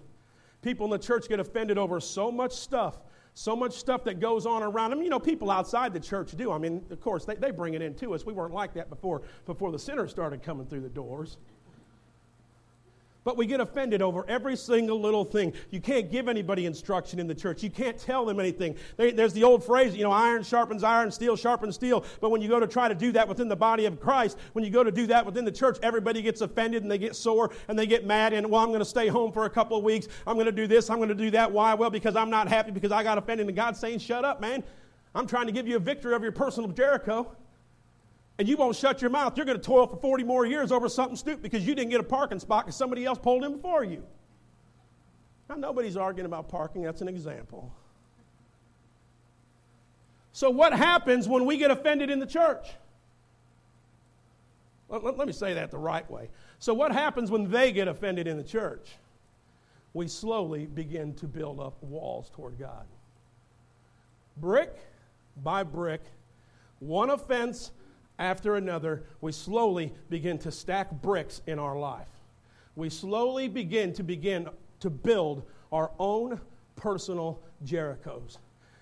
People 0.63 0.87
in 0.87 0.91
the 0.91 0.99
church 0.99 1.29
get 1.29 1.39
offended 1.39 1.79
over 1.79 2.01
so 2.01 2.33
much 2.33 2.55
stuff 2.55 2.99
so 3.39 3.55
much 3.55 3.75
stuff 3.75 4.03
that 4.05 4.19
goes 4.19 4.47
on 4.47 4.63
around 4.63 4.91
them. 4.91 5.03
You 5.03 5.11
know, 5.11 5.21
people 5.21 5.51
outside 5.51 5.93
the 5.93 6.01
church 6.01 6.35
do. 6.39 6.51
I 6.51 6.57
mean, 6.57 6.83
of 6.91 7.03
course, 7.03 7.27
they, 7.27 7.35
they 7.35 7.51
bring 7.51 7.75
it 7.75 7.83
in 7.83 7.95
to 7.97 8.15
us. 8.15 8.25
We 8.25 8.33
weren't 8.33 8.55
like 8.55 8.73
that 8.75 8.89
before, 8.89 9.21
before 9.45 9.71
the 9.71 9.79
sinners 9.79 10.11
started 10.11 10.43
coming 10.43 10.67
through 10.67 10.81
the 10.81 10.89
doors. 10.89 11.37
But 13.27 13.37
we 13.37 13.45
get 13.45 13.59
offended 13.59 14.03
over 14.03 14.25
every 14.29 14.57
single 14.57 15.01
little 15.01 15.25
thing. 15.25 15.53
You 15.71 15.81
can't 15.81 16.13
give 16.13 16.29
anybody 16.29 16.65
instruction 16.65 17.19
in 17.19 17.27
the 17.27 17.35
church. 17.35 17.61
You 17.61 17.71
can't 17.71 17.99
tell 17.99 18.25
them 18.25 18.39
anything. 18.39 18.77
there's 18.97 19.33
the 19.33 19.43
old 19.43 19.65
phrase, 19.65 19.97
you 19.97 20.05
know, 20.05 20.13
iron 20.13 20.45
sharpens 20.45 20.85
iron, 20.85 21.11
steel 21.11 21.35
sharpens 21.35 21.75
steel. 21.75 22.05
But 22.21 22.31
when 22.31 22.41
you 22.41 22.49
go 22.49 22.61
to 22.61 22.69
try 22.69 22.87
to 22.87 22.95
do 22.95 23.11
that 23.11 23.27
within 23.27 23.49
the 23.49 23.57
body 23.57 23.87
of 23.87 23.99
Christ, 23.99 24.39
when 24.53 24.65
you 24.65 24.71
go 24.71 24.85
to 24.85 24.93
do 24.93 25.09
that 25.09 25.27
within 25.27 25.45
the 25.45 25.51
church, 25.51 25.77
everybody 25.83 26.23
gets 26.23 26.41
offended 26.41 26.85
and 26.85 26.91
they 26.91 26.99
get 26.99 27.17
sore 27.17 27.51
and 27.67 27.77
they 27.77 27.89
get 27.89 28.07
mad. 28.07 28.33
And, 28.33 28.49
well, 28.49 28.61
I'm 28.61 28.69
going 28.69 28.79
to 28.79 28.85
stay 28.85 29.09
home 29.09 29.33
for 29.33 29.45
a 29.45 29.51
couple 29.51 29.77
of 29.77 29.83
weeks. 29.83 30.07
I'm 30.25 30.35
going 30.35 30.47
to 30.47 30.53
do 30.53 30.69
this. 30.69 30.89
I'm 30.89 30.99
going 30.99 31.09
to 31.09 31.15
do 31.17 31.33
that. 31.33 31.51
Why? 31.51 31.75
Well, 31.75 31.91
because 31.91 32.15
I'm 32.15 32.31
not 32.31 32.47
happy 32.47 32.71
because 32.71 32.93
I 32.93 33.03
got 33.03 33.19
offended. 33.19 33.49
And 33.49 33.57
God's 33.57 33.81
saying, 33.81 33.99
shut 33.99 34.25
up, 34.25 34.41
man. 34.41 34.63
I'm 35.17 35.27
trying 35.27 35.47
to 35.47 35.53
give 35.53 35.67
you 35.67 35.75
a 35.75 35.81
victory 35.81 36.15
over 36.15 36.25
your 36.25 36.31
personal 36.31 36.71
Jericho 36.71 37.35
and 38.39 38.49
you 38.49 38.57
won't 38.57 38.77
shut 38.77 39.01
your 39.01 39.11
mouth, 39.11 39.37
you're 39.37 39.47
going 39.47 39.59
to 39.59 39.65
toil 39.65 39.87
for 39.87 39.97
40 39.97 40.25
more 40.25 40.45
years 40.45 40.71
over 40.71 40.89
something 40.89 41.17
stupid 41.17 41.43
because 41.43 41.67
you 41.67 41.75
didn't 41.75 41.91
get 41.91 42.01
a 42.01 42.05
parking 42.05 42.39
spot 42.39 42.67
because 42.67 42.77
somebody 42.77 43.05
else 43.05 43.19
pulled 43.19 43.45
in 43.45 43.53
before 43.57 43.83
you. 43.83 44.03
Now, 45.49 45.57
nobody's 45.57 45.97
arguing 45.97 46.27
about 46.27 46.49
parking, 46.49 46.83
that's 46.83 47.01
an 47.01 47.09
example. 47.09 47.73
So, 50.33 50.51
what 50.51 50.75
happens 50.75 51.29
when 51.29 51.47
we 51.47 51.57
get 51.57 51.71
offended 51.71 52.11
in 52.11 52.19
the 52.19 52.27
church? 52.27 52.67
Let, 54.89 55.03
let, 55.03 55.17
let 55.17 55.27
me 55.27 55.33
say 55.33 55.55
that 55.55 55.71
the 55.71 55.79
right 55.79 56.09
way. 56.11 56.29
So, 56.59 56.75
what 56.75 56.93
happens 56.93 57.31
when 57.31 57.51
they 57.51 57.73
get 57.73 57.89
offended 57.89 58.27
in 58.27 58.37
the 58.37 58.45
church? 58.45 58.97
We 59.95 60.09
slowly 60.09 60.67
begin 60.67 61.15
to 61.15 61.27
build 61.27 61.59
up 61.59 61.83
walls 61.83 62.29
toward 62.29 62.59
God. 62.59 62.85
Brick 64.37 64.77
by 65.43 65.63
brick, 65.63 66.03
one 66.81 67.09
offense 67.09 67.71
after 68.19 68.57
another, 68.57 69.05
we 69.21 69.33
slowly 69.33 69.93
begin 70.09 70.39
to 70.39 70.51
stack 70.51 70.91
bricks 70.91 71.43
in 71.47 71.59
our 71.59 71.79
life. 71.79 72.09
We 72.75 72.91
slowly 72.91 73.49
begin 73.49 73.93
to 73.95 74.03
begin 74.03 74.49
to 74.81 74.91
build 74.91 75.43
our 75.73 75.91
own 75.99 76.41
personal 76.77 77.41
Jerichos. 77.65 78.39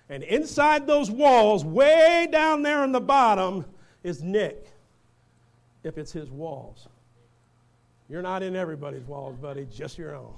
And 0.09 0.23
inside 0.23 0.85
those 0.85 1.09
walls, 1.09 1.65
way 1.65 2.27
down 2.31 2.61
there 2.61 2.83
in 2.83 2.91
the 2.91 3.01
bottom, 3.01 3.65
is 4.03 4.21
Nick, 4.21 4.67
if 5.83 5.97
it's 5.97 6.11
his 6.11 6.29
walls. 6.29 6.87
You're 8.07 8.21
not 8.21 8.43
in 8.43 8.55
everybody's 8.55 9.03
walls, 9.03 9.35
buddy, 9.37 9.65
just 9.73 9.97
your 9.97 10.15
own. 10.15 10.33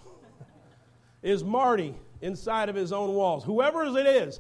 is 1.22 1.44
Marty 1.44 1.94
inside 2.22 2.70
of 2.70 2.76
his 2.76 2.94
own 2.94 3.14
walls? 3.14 3.44
Whoever 3.44 3.84
it 3.84 4.08
is, 4.08 4.40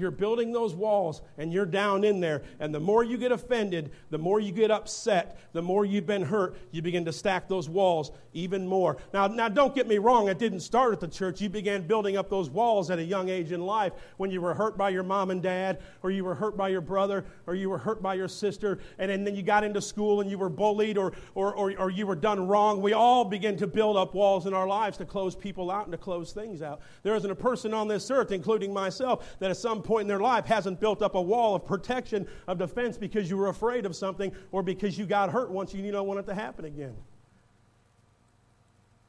you're 0.00 0.10
building 0.10 0.52
those 0.52 0.74
walls 0.74 1.22
and 1.38 1.52
you're 1.52 1.66
down 1.66 2.04
in 2.04 2.20
there. 2.20 2.42
And 2.58 2.74
the 2.74 2.80
more 2.80 3.04
you 3.04 3.18
get 3.18 3.32
offended, 3.32 3.92
the 4.10 4.18
more 4.18 4.40
you 4.40 4.52
get 4.52 4.70
upset, 4.70 5.38
the 5.52 5.62
more 5.62 5.84
you've 5.84 6.06
been 6.06 6.22
hurt, 6.22 6.56
you 6.70 6.82
begin 6.82 7.04
to 7.04 7.12
stack 7.12 7.48
those 7.48 7.68
walls 7.68 8.12
even 8.32 8.66
more. 8.66 8.96
Now, 9.12 9.26
now 9.26 9.48
don't 9.48 9.74
get 9.74 9.86
me 9.86 9.98
wrong, 9.98 10.28
it 10.28 10.38
didn't 10.38 10.60
start 10.60 10.92
at 10.92 11.00
the 11.00 11.08
church. 11.08 11.40
You 11.40 11.48
began 11.48 11.86
building 11.86 12.16
up 12.16 12.30
those 12.30 12.48
walls 12.48 12.90
at 12.90 12.98
a 12.98 13.04
young 13.04 13.28
age 13.28 13.52
in 13.52 13.60
life 13.60 13.92
when 14.16 14.30
you 14.30 14.40
were 14.40 14.54
hurt 14.54 14.78
by 14.78 14.90
your 14.90 15.02
mom 15.02 15.30
and 15.30 15.42
dad, 15.42 15.80
or 16.02 16.10
you 16.10 16.24
were 16.24 16.34
hurt 16.34 16.56
by 16.56 16.68
your 16.68 16.80
brother, 16.80 17.24
or 17.46 17.54
you 17.54 17.68
were 17.68 17.78
hurt 17.78 18.02
by 18.02 18.14
your 18.14 18.28
sister, 18.28 18.78
and, 18.98 19.10
and 19.10 19.26
then 19.26 19.34
you 19.34 19.42
got 19.42 19.64
into 19.64 19.80
school 19.80 20.20
and 20.20 20.30
you 20.30 20.38
were 20.38 20.48
bullied 20.48 20.96
or, 20.96 21.12
or, 21.34 21.54
or, 21.54 21.72
or 21.78 21.90
you 21.90 22.06
were 22.06 22.14
done 22.14 22.46
wrong. 22.46 22.80
We 22.80 22.92
all 22.92 23.24
begin 23.24 23.56
to 23.58 23.66
build 23.66 23.96
up 23.96 24.14
walls 24.14 24.46
in 24.46 24.54
our 24.54 24.66
lives 24.66 24.96
to 24.98 25.04
close 25.04 25.34
people 25.34 25.70
out 25.70 25.84
and 25.84 25.92
to 25.92 25.98
close 25.98 26.32
things 26.32 26.62
out. 26.62 26.80
There 27.02 27.14
isn't 27.14 27.30
a 27.30 27.34
person 27.34 27.74
on 27.74 27.88
this 27.88 28.10
earth, 28.10 28.32
including 28.32 28.72
myself, 28.72 29.36
that 29.40 29.50
at 29.50 29.56
some 29.56 29.82
point 29.82 29.89
in 29.98 30.06
their 30.06 30.20
life 30.20 30.46
hasn't 30.46 30.80
built 30.80 31.02
up 31.02 31.14
a 31.14 31.20
wall 31.20 31.54
of 31.54 31.66
protection, 31.66 32.26
of 32.46 32.58
defense 32.58 32.96
because 32.96 33.28
you 33.28 33.36
were 33.36 33.48
afraid 33.48 33.86
of 33.86 33.96
something 33.96 34.32
or 34.52 34.62
because 34.62 34.98
you 34.98 35.06
got 35.06 35.30
hurt 35.30 35.50
once 35.50 35.74
and 35.74 35.84
you 35.84 35.92
don't 35.92 36.06
want 36.06 36.20
it 36.20 36.26
to 36.26 36.34
happen 36.34 36.64
again. 36.64 36.96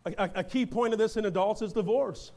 A, 0.06 0.14
a, 0.18 0.32
a 0.36 0.44
key 0.44 0.66
point 0.66 0.94
of 0.94 1.00
this 1.00 1.18
in 1.18 1.26
adults 1.26 1.62
is 1.62 1.74
divorce. 1.74 2.32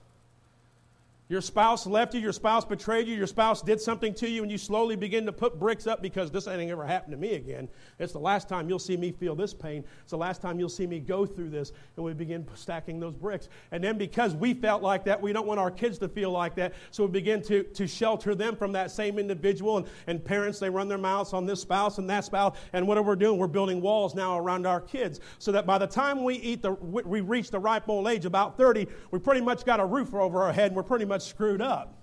Your 1.30 1.40
spouse 1.40 1.86
left 1.86 2.12
you, 2.12 2.20
your 2.20 2.34
spouse 2.34 2.66
betrayed 2.66 3.08
you, 3.08 3.14
your 3.14 3.26
spouse 3.26 3.62
did 3.62 3.80
something 3.80 4.12
to 4.14 4.28
you, 4.28 4.42
and 4.42 4.52
you 4.52 4.58
slowly 4.58 4.94
begin 4.94 5.24
to 5.24 5.32
put 5.32 5.58
bricks 5.58 5.86
up 5.86 6.02
because 6.02 6.30
this 6.30 6.46
ain't 6.46 6.70
ever 6.70 6.84
happened 6.84 7.12
to 7.12 7.16
me 7.16 7.32
again. 7.32 7.66
It's 7.98 8.12
the 8.12 8.18
last 8.18 8.46
time 8.46 8.68
you'll 8.68 8.78
see 8.78 8.98
me 8.98 9.10
feel 9.10 9.34
this 9.34 9.54
pain. 9.54 9.84
It's 10.02 10.10
the 10.10 10.18
last 10.18 10.42
time 10.42 10.58
you'll 10.58 10.68
see 10.68 10.86
me 10.86 11.00
go 11.00 11.24
through 11.24 11.48
this. 11.48 11.72
And 11.96 12.04
we 12.04 12.12
begin 12.12 12.46
stacking 12.54 13.00
those 13.00 13.14
bricks. 13.14 13.48
And 13.72 13.82
then 13.82 13.96
because 13.96 14.34
we 14.34 14.52
felt 14.52 14.82
like 14.82 15.02
that, 15.04 15.20
we 15.20 15.32
don't 15.32 15.46
want 15.46 15.58
our 15.58 15.70
kids 15.70 15.96
to 16.00 16.08
feel 16.08 16.30
like 16.30 16.54
that. 16.56 16.74
So 16.90 17.06
we 17.06 17.12
begin 17.12 17.40
to, 17.44 17.62
to 17.62 17.86
shelter 17.86 18.34
them 18.34 18.54
from 18.54 18.72
that 18.72 18.90
same 18.90 19.18
individual. 19.18 19.78
And, 19.78 19.86
and 20.06 20.22
parents, 20.22 20.58
they 20.58 20.68
run 20.68 20.88
their 20.88 20.98
mouths 20.98 21.32
on 21.32 21.46
this 21.46 21.62
spouse 21.62 21.96
and 21.96 22.08
that 22.10 22.26
spouse. 22.26 22.54
And 22.74 22.86
what 22.86 22.98
are 22.98 23.02
we 23.02 23.16
doing? 23.16 23.38
We're 23.38 23.46
building 23.46 23.80
walls 23.80 24.14
now 24.14 24.38
around 24.38 24.66
our 24.66 24.80
kids 24.80 25.20
so 25.38 25.52
that 25.52 25.64
by 25.64 25.78
the 25.78 25.86
time 25.86 26.22
we 26.22 26.34
eat 26.34 26.60
the, 26.60 26.72
we 26.72 27.22
reach 27.22 27.50
the 27.50 27.58
ripe 27.58 27.88
old 27.88 28.08
age, 28.08 28.26
about 28.26 28.58
30, 28.58 28.86
we 29.10 29.18
pretty 29.18 29.40
much 29.40 29.64
got 29.64 29.80
a 29.80 29.86
roof 29.86 30.12
over 30.12 30.42
our 30.42 30.52
head 30.52 30.66
and 30.66 30.76
we're 30.76 30.82
pretty 30.82 31.06
much 31.06 31.13
screwed 31.22 31.60
up. 31.60 31.98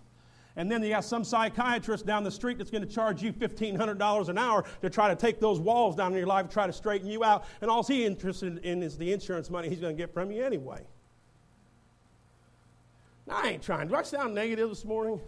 And 0.55 0.69
then 0.69 0.83
you 0.83 0.89
got 0.89 1.05
some 1.05 1.23
psychiatrist 1.23 2.05
down 2.05 2.23
the 2.23 2.31
street 2.31 2.57
that's 2.57 2.71
going 2.71 2.85
to 2.85 2.93
charge 2.93 3.23
you 3.23 3.31
$1,500 3.31 4.29
an 4.29 4.37
hour 4.37 4.65
to 4.81 4.89
try 4.89 5.07
to 5.07 5.15
take 5.15 5.39
those 5.39 5.59
walls 5.59 5.95
down 5.95 6.11
in 6.11 6.17
your 6.17 6.27
life, 6.27 6.49
try 6.49 6.67
to 6.67 6.73
straighten 6.73 7.07
you 7.07 7.23
out. 7.23 7.45
And 7.61 7.71
all 7.71 7.83
he's 7.83 8.05
interested 8.05 8.57
in 8.59 8.83
is 8.83 8.97
the 8.97 9.13
insurance 9.13 9.49
money 9.49 9.69
he's 9.69 9.79
going 9.79 9.95
to 9.95 10.01
get 10.01 10.13
from 10.13 10.29
you 10.29 10.43
anyway. 10.43 10.81
Now, 13.27 13.39
I 13.43 13.49
ain't 13.49 13.63
trying. 13.63 13.87
Do 13.87 13.95
I 13.95 14.03
sound 14.03 14.35
negative 14.35 14.69
this 14.69 14.83
morning? 14.83 15.21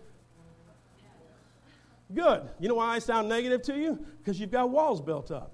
Good. 2.13 2.49
You 2.59 2.67
know 2.67 2.75
why 2.75 2.95
I 2.95 2.99
sound 2.99 3.29
negative 3.29 3.61
to 3.63 3.77
you? 3.77 4.05
Because 4.17 4.39
you've 4.39 4.51
got 4.51 4.69
walls 4.69 5.01
built 5.01 5.31
up. 5.31 5.51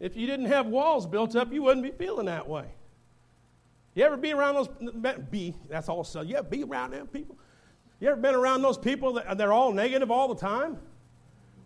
If 0.00 0.16
you 0.16 0.26
didn't 0.26 0.46
have 0.46 0.66
walls 0.66 1.06
built 1.06 1.36
up, 1.36 1.52
you 1.52 1.62
wouldn't 1.62 1.84
be 1.84 1.92
feeling 1.92 2.26
that 2.26 2.46
way. 2.48 2.66
You 3.96 4.04
ever 4.04 4.18
be 4.18 4.34
around 4.34 4.54
those, 4.56 4.68
be, 5.30 5.54
that's 5.70 5.88
all 5.88 6.04
so, 6.04 6.20
yeah, 6.20 6.42
be 6.42 6.62
around 6.62 6.90
them 6.90 7.06
people. 7.06 7.38
You 7.98 8.08
ever 8.08 8.20
been 8.20 8.34
around 8.34 8.60
those 8.60 8.76
people 8.76 9.14
that 9.14 9.38
they're 9.38 9.54
all 9.54 9.72
negative 9.72 10.10
all 10.10 10.28
the 10.28 10.38
time? 10.38 10.78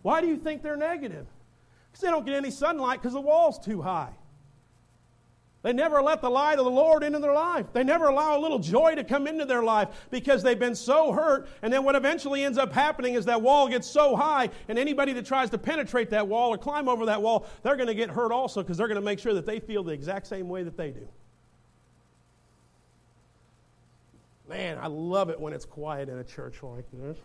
Why 0.02 0.20
do 0.20 0.28
you 0.28 0.36
think 0.36 0.62
they're 0.62 0.76
negative? 0.76 1.26
Because 1.90 2.02
they 2.02 2.08
don't 2.08 2.24
get 2.24 2.36
any 2.36 2.52
sunlight 2.52 3.02
because 3.02 3.14
the 3.14 3.20
wall's 3.20 3.58
too 3.58 3.82
high. 3.82 4.12
They 5.62 5.72
never 5.72 6.00
let 6.00 6.22
the 6.22 6.30
light 6.30 6.60
of 6.60 6.64
the 6.64 6.70
Lord 6.70 7.02
into 7.02 7.18
their 7.18 7.34
life. 7.34 7.66
They 7.72 7.82
never 7.82 8.06
allow 8.06 8.38
a 8.38 8.40
little 8.40 8.60
joy 8.60 8.94
to 8.94 9.02
come 9.02 9.26
into 9.26 9.44
their 9.44 9.64
life 9.64 9.88
because 10.10 10.44
they've 10.44 10.58
been 10.58 10.76
so 10.76 11.10
hurt. 11.10 11.48
And 11.62 11.72
then 11.72 11.82
what 11.82 11.96
eventually 11.96 12.44
ends 12.44 12.58
up 12.58 12.72
happening 12.72 13.14
is 13.14 13.24
that 13.24 13.42
wall 13.42 13.68
gets 13.68 13.88
so 13.88 14.14
high, 14.14 14.50
and 14.68 14.78
anybody 14.78 15.12
that 15.14 15.26
tries 15.26 15.50
to 15.50 15.58
penetrate 15.58 16.10
that 16.10 16.28
wall 16.28 16.54
or 16.54 16.58
climb 16.58 16.88
over 16.88 17.06
that 17.06 17.20
wall, 17.20 17.44
they're 17.64 17.76
going 17.76 17.88
to 17.88 17.94
get 17.94 18.08
hurt 18.08 18.30
also 18.30 18.62
because 18.62 18.78
they're 18.78 18.88
going 18.88 18.94
to 18.94 19.04
make 19.04 19.18
sure 19.18 19.34
that 19.34 19.46
they 19.46 19.58
feel 19.58 19.82
the 19.82 19.92
exact 19.92 20.28
same 20.28 20.48
way 20.48 20.62
that 20.62 20.76
they 20.76 20.92
do. 20.92 21.08
Man, 24.50 24.78
I 24.82 24.88
love 24.88 25.30
it 25.30 25.38
when 25.38 25.52
it's 25.52 25.64
quiet 25.64 26.08
in 26.08 26.18
a 26.18 26.24
church 26.24 26.60
like 26.64 26.84
this. 26.92 27.16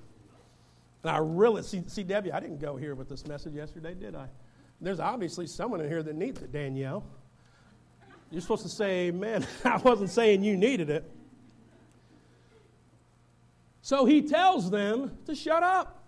And 1.02 1.12
I 1.12 1.18
really, 1.18 1.64
see, 1.64 1.82
see, 1.88 2.04
Debbie, 2.04 2.32
I 2.32 2.40
didn't 2.40 2.60
go 2.60 2.76
here 2.76 2.94
with 2.94 3.10
this 3.10 3.26
message 3.26 3.56
yesterday, 3.56 3.96
did 3.96 4.16
I? 4.16 4.28
There's 4.80 5.00
obviously 5.00 5.48
someone 5.48 5.82
in 5.82 5.88
here 5.88 6.04
that 6.04 6.16
needs 6.16 6.44
it, 6.44 6.52
Danielle. 6.52 7.04
You're 8.30 8.42
supposed 8.42 8.62
to 8.62 8.70
say 8.70 9.08
amen. 9.08 9.48
I 9.66 9.78
wasn't 9.78 10.12
saying 10.12 10.44
you 10.44 10.56
needed 10.56 10.92
it. 10.92 11.10
So 13.82 14.06
he 14.06 14.22
tells 14.22 14.70
them 14.70 15.18
to 15.26 15.34
shut 15.34 15.64
up. 15.64 16.04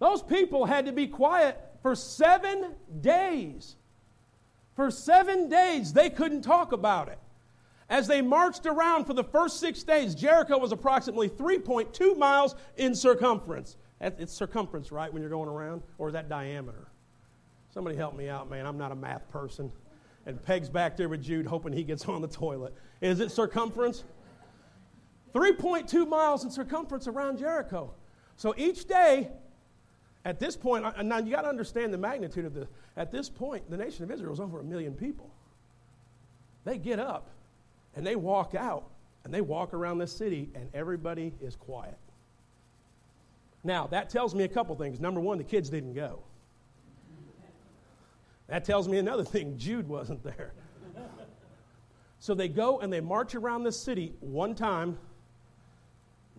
Those 0.00 0.24
people 0.24 0.64
had 0.64 0.86
to 0.86 0.92
be 0.92 1.06
quiet 1.06 1.56
for 1.82 1.94
seven 1.94 2.74
days. 3.00 3.76
For 4.74 4.90
seven 4.90 5.48
days, 5.48 5.92
they 5.92 6.10
couldn't 6.10 6.42
talk 6.42 6.72
about 6.72 7.08
it. 7.08 7.18
As 7.94 8.08
they 8.08 8.22
marched 8.22 8.66
around 8.66 9.04
for 9.04 9.14
the 9.14 9.22
first 9.22 9.60
six 9.60 9.84
days, 9.84 10.16
Jericho 10.16 10.58
was 10.58 10.72
approximately 10.72 11.28
3.2 11.28 12.18
miles 12.18 12.56
in 12.76 12.92
circumference. 12.92 13.76
It's 14.00 14.32
circumference, 14.32 14.90
right, 14.90 15.12
when 15.12 15.22
you're 15.22 15.30
going 15.30 15.48
around? 15.48 15.84
Or 15.98 16.08
is 16.08 16.14
that 16.14 16.28
diameter? 16.28 16.88
Somebody 17.72 17.94
help 17.94 18.16
me 18.16 18.28
out, 18.28 18.50
man. 18.50 18.66
I'm 18.66 18.76
not 18.76 18.90
a 18.90 18.96
math 18.96 19.30
person. 19.30 19.70
And 20.26 20.42
Peg's 20.42 20.68
back 20.68 20.96
there 20.96 21.08
with 21.08 21.22
Jude, 21.22 21.46
hoping 21.46 21.72
he 21.72 21.84
gets 21.84 22.04
on 22.06 22.20
the 22.20 22.26
toilet. 22.26 22.74
Is 23.00 23.20
it 23.20 23.30
circumference? 23.30 24.02
3.2 25.32 26.08
miles 26.08 26.42
in 26.42 26.50
circumference 26.50 27.06
around 27.06 27.38
Jericho. 27.38 27.94
So 28.34 28.56
each 28.56 28.88
day, 28.88 29.30
at 30.24 30.40
this 30.40 30.56
point, 30.56 30.84
now 31.04 31.18
you 31.18 31.30
got 31.30 31.42
to 31.42 31.48
understand 31.48 31.94
the 31.94 31.98
magnitude 31.98 32.44
of 32.44 32.54
this. 32.54 32.66
At 32.96 33.12
this 33.12 33.30
point, 33.30 33.70
the 33.70 33.76
nation 33.76 34.02
of 34.02 34.10
Israel 34.10 34.32
is 34.32 34.40
over 34.40 34.58
a 34.58 34.64
million 34.64 34.94
people. 34.94 35.30
They 36.64 36.76
get 36.76 36.98
up 36.98 37.30
and 37.96 38.06
they 38.06 38.16
walk 38.16 38.54
out 38.54 38.90
and 39.24 39.32
they 39.32 39.40
walk 39.40 39.74
around 39.74 39.98
the 39.98 40.06
city 40.06 40.50
and 40.54 40.68
everybody 40.74 41.32
is 41.40 41.56
quiet. 41.56 41.98
Now, 43.62 43.86
that 43.86 44.10
tells 44.10 44.34
me 44.34 44.44
a 44.44 44.48
couple 44.48 44.74
things. 44.76 45.00
Number 45.00 45.20
one, 45.20 45.38
the 45.38 45.44
kids 45.44 45.70
didn't 45.70 45.94
go. 45.94 46.20
That 48.46 48.64
tells 48.64 48.88
me 48.88 48.98
another 48.98 49.24
thing 49.24 49.54
Jude 49.58 49.88
wasn't 49.88 50.22
there. 50.22 50.52
So 52.18 52.34
they 52.34 52.48
go 52.48 52.80
and 52.80 52.92
they 52.92 53.00
march 53.00 53.34
around 53.34 53.64
the 53.64 53.72
city 53.72 54.14
one 54.20 54.54
time, 54.54 54.98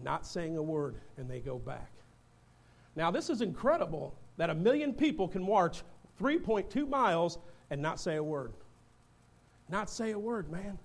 not 0.04 0.26
saying 0.26 0.58
a 0.58 0.64
word, 0.64 0.96
and 1.18 1.30
they 1.30 1.40
go 1.40 1.60
back. 1.60 1.92
Now, 2.96 3.12
this 3.12 3.30
is 3.30 3.42
incredible 3.42 4.16
that 4.38 4.50
a 4.50 4.56
million 4.56 4.94
people 4.94 5.28
can 5.28 5.44
march 5.44 5.84
3.2 6.20 6.88
miles 6.90 7.38
and 7.70 7.82
not 7.82 8.00
say 8.00 8.16
a 8.16 8.24
word. 8.24 8.54
Not 9.70 9.90
say 9.90 10.12
a 10.12 10.20
word, 10.20 10.52
man. 10.52 10.78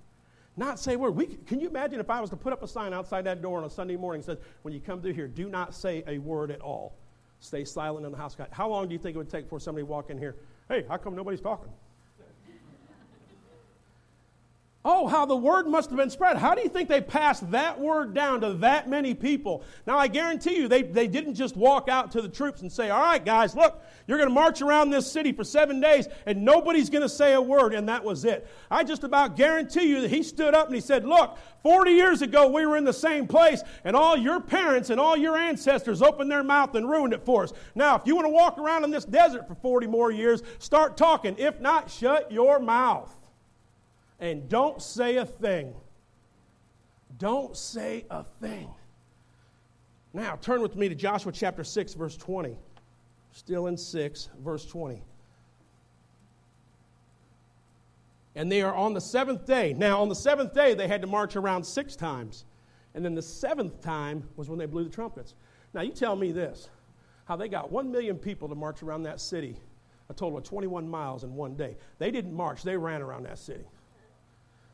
Not 0.60 0.78
say 0.78 0.92
a 0.92 0.98
word. 0.98 1.16
We, 1.16 1.24
can 1.26 1.58
you 1.58 1.68
imagine 1.68 2.00
if 2.00 2.10
I 2.10 2.20
was 2.20 2.28
to 2.28 2.36
put 2.36 2.52
up 2.52 2.62
a 2.62 2.68
sign 2.68 2.92
outside 2.92 3.24
that 3.24 3.40
door 3.40 3.56
on 3.56 3.64
a 3.64 3.70
Sunday 3.70 3.96
morning 3.96 4.20
that 4.20 4.26
says, 4.26 4.38
when 4.60 4.74
you 4.74 4.80
come 4.80 5.00
through 5.00 5.14
here, 5.14 5.26
do 5.26 5.48
not 5.48 5.74
say 5.74 6.04
a 6.06 6.18
word 6.18 6.50
at 6.50 6.60
all. 6.60 6.98
Stay 7.38 7.64
silent 7.64 8.04
in 8.04 8.12
the 8.12 8.18
house. 8.18 8.34
God. 8.34 8.48
How 8.50 8.68
long 8.68 8.86
do 8.86 8.92
you 8.92 8.98
think 8.98 9.14
it 9.14 9.18
would 9.18 9.30
take 9.30 9.48
for 9.48 9.58
somebody 9.58 9.84
walk 9.84 10.10
in 10.10 10.18
here? 10.18 10.36
Hey, 10.68 10.84
how 10.86 10.98
come 10.98 11.16
nobody's 11.16 11.40
talking? 11.40 11.72
Oh, 14.82 15.08
how 15.08 15.26
the 15.26 15.36
word 15.36 15.66
must 15.66 15.90
have 15.90 15.98
been 15.98 16.08
spread. 16.08 16.38
How 16.38 16.54
do 16.54 16.62
you 16.62 16.70
think 16.70 16.88
they 16.88 17.02
passed 17.02 17.50
that 17.50 17.78
word 17.78 18.14
down 18.14 18.40
to 18.40 18.54
that 18.54 18.88
many 18.88 19.12
people? 19.12 19.62
Now, 19.86 19.98
I 19.98 20.08
guarantee 20.08 20.56
you, 20.56 20.68
they, 20.68 20.82
they 20.82 21.06
didn't 21.06 21.34
just 21.34 21.54
walk 21.54 21.90
out 21.90 22.12
to 22.12 22.22
the 22.22 22.30
troops 22.30 22.62
and 22.62 22.72
say, 22.72 22.88
All 22.88 23.02
right, 23.02 23.22
guys, 23.22 23.54
look, 23.54 23.82
you're 24.06 24.16
going 24.16 24.30
to 24.30 24.34
march 24.34 24.62
around 24.62 24.88
this 24.88 25.10
city 25.10 25.32
for 25.32 25.44
seven 25.44 25.82
days 25.82 26.08
and 26.24 26.46
nobody's 26.46 26.88
going 26.88 27.02
to 27.02 27.10
say 27.10 27.34
a 27.34 27.42
word, 27.42 27.74
and 27.74 27.90
that 27.90 28.02
was 28.02 28.24
it. 28.24 28.48
I 28.70 28.82
just 28.82 29.04
about 29.04 29.36
guarantee 29.36 29.86
you 29.86 30.00
that 30.00 30.10
he 30.10 30.22
stood 30.22 30.54
up 30.54 30.68
and 30.68 30.74
he 30.74 30.80
said, 30.80 31.04
Look, 31.04 31.36
40 31.62 31.90
years 31.90 32.22
ago 32.22 32.48
we 32.48 32.64
were 32.64 32.78
in 32.78 32.84
the 32.84 32.92
same 32.94 33.26
place, 33.26 33.62
and 33.84 33.94
all 33.94 34.16
your 34.16 34.40
parents 34.40 34.88
and 34.88 34.98
all 34.98 35.14
your 35.14 35.36
ancestors 35.36 36.00
opened 36.00 36.30
their 36.30 36.42
mouth 36.42 36.74
and 36.74 36.88
ruined 36.88 37.12
it 37.12 37.26
for 37.26 37.42
us. 37.42 37.52
Now, 37.74 37.96
if 37.96 38.06
you 38.06 38.16
want 38.16 38.24
to 38.24 38.32
walk 38.32 38.56
around 38.56 38.84
in 38.84 38.90
this 38.90 39.04
desert 39.04 39.46
for 39.46 39.56
40 39.56 39.88
more 39.88 40.10
years, 40.10 40.42
start 40.58 40.96
talking. 40.96 41.36
If 41.36 41.60
not, 41.60 41.90
shut 41.90 42.32
your 42.32 42.58
mouth 42.60 43.14
and 44.20 44.48
don't 44.48 44.80
say 44.82 45.16
a 45.16 45.24
thing. 45.24 45.74
Don't 47.18 47.56
say 47.56 48.04
a 48.10 48.24
thing. 48.40 48.68
Now, 50.12 50.36
turn 50.36 50.60
with 50.60 50.76
me 50.76 50.88
to 50.88 50.94
Joshua 50.94 51.32
chapter 51.32 51.64
6, 51.64 51.94
verse 51.94 52.16
20. 52.16 52.56
Still 53.32 53.66
in 53.66 53.76
6, 53.76 54.28
verse 54.42 54.66
20. 54.66 55.02
And 58.34 58.50
they 58.50 58.62
are 58.62 58.74
on 58.74 58.92
the 58.92 59.00
seventh 59.00 59.46
day. 59.46 59.72
Now, 59.72 60.00
on 60.02 60.08
the 60.08 60.14
seventh 60.14 60.54
day, 60.54 60.74
they 60.74 60.86
had 60.86 61.00
to 61.00 61.06
march 61.06 61.36
around 61.36 61.64
six 61.64 61.96
times. 61.96 62.44
And 62.94 63.04
then 63.04 63.14
the 63.14 63.22
seventh 63.22 63.80
time 63.80 64.28
was 64.36 64.48
when 64.48 64.58
they 64.58 64.66
blew 64.66 64.84
the 64.84 64.90
trumpets. 64.90 65.34
Now, 65.74 65.82
you 65.82 65.92
tell 65.92 66.16
me 66.16 66.32
this 66.32 66.68
how 67.24 67.36
they 67.36 67.48
got 67.48 67.70
one 67.70 67.92
million 67.92 68.18
people 68.18 68.48
to 68.48 68.54
march 68.54 68.82
around 68.82 69.04
that 69.04 69.20
city, 69.20 69.56
a 70.08 70.14
total 70.14 70.38
of 70.38 70.44
21 70.44 70.88
miles 70.88 71.22
in 71.22 71.34
one 71.34 71.54
day. 71.54 71.76
They 71.98 72.10
didn't 72.10 72.34
march, 72.34 72.64
they 72.64 72.76
ran 72.76 73.02
around 73.02 73.24
that 73.24 73.38
city. 73.38 73.64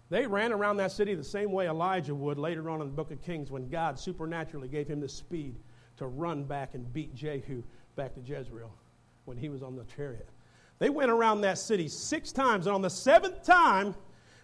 They 0.09 0.27
ran 0.27 0.53
around 0.53 0.77
that 0.77 0.93
city 0.93 1.15
the 1.15 1.25
same 1.25 1.51
way 1.51 1.69
Elijah 1.69 2.15
would 2.15 2.39
later 2.39 2.71
on 2.71 2.81
in 2.81 2.87
the 2.87 2.93
book 2.93 3.11
of 3.11 3.21
Kings 3.23 3.51
when 3.51 3.69
God 3.69 3.99
supernaturally 3.99 4.69
gave 4.69 4.87
him 4.87 5.01
the 5.01 5.09
speed 5.09 5.57
to 5.97 6.07
run 6.07 6.45
back 6.45 6.75
and 6.75 6.93
beat 6.93 7.15
Jehu 7.15 7.63
back 7.97 8.15
to 8.15 8.21
Jezreel 8.21 8.73
when 9.25 9.37
he 9.37 9.49
was 9.49 9.63
on 9.63 9.75
the 9.75 9.85
chariot. 9.97 10.29
They 10.79 10.91
went 10.91 11.11
around 11.11 11.41
that 11.41 11.59
city 11.59 11.89
six 11.89 12.31
times, 12.31 12.67
and 12.67 12.75
on 12.75 12.83
the 12.83 12.91
seventh 12.91 13.43
time, 13.43 13.95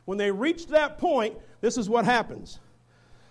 when 0.04 0.18
they 0.18 0.30
reached 0.30 0.68
that 0.70 0.98
point, 0.98 1.36
this 1.60 1.78
is 1.78 1.88
what 1.88 2.04
happens. 2.04 2.58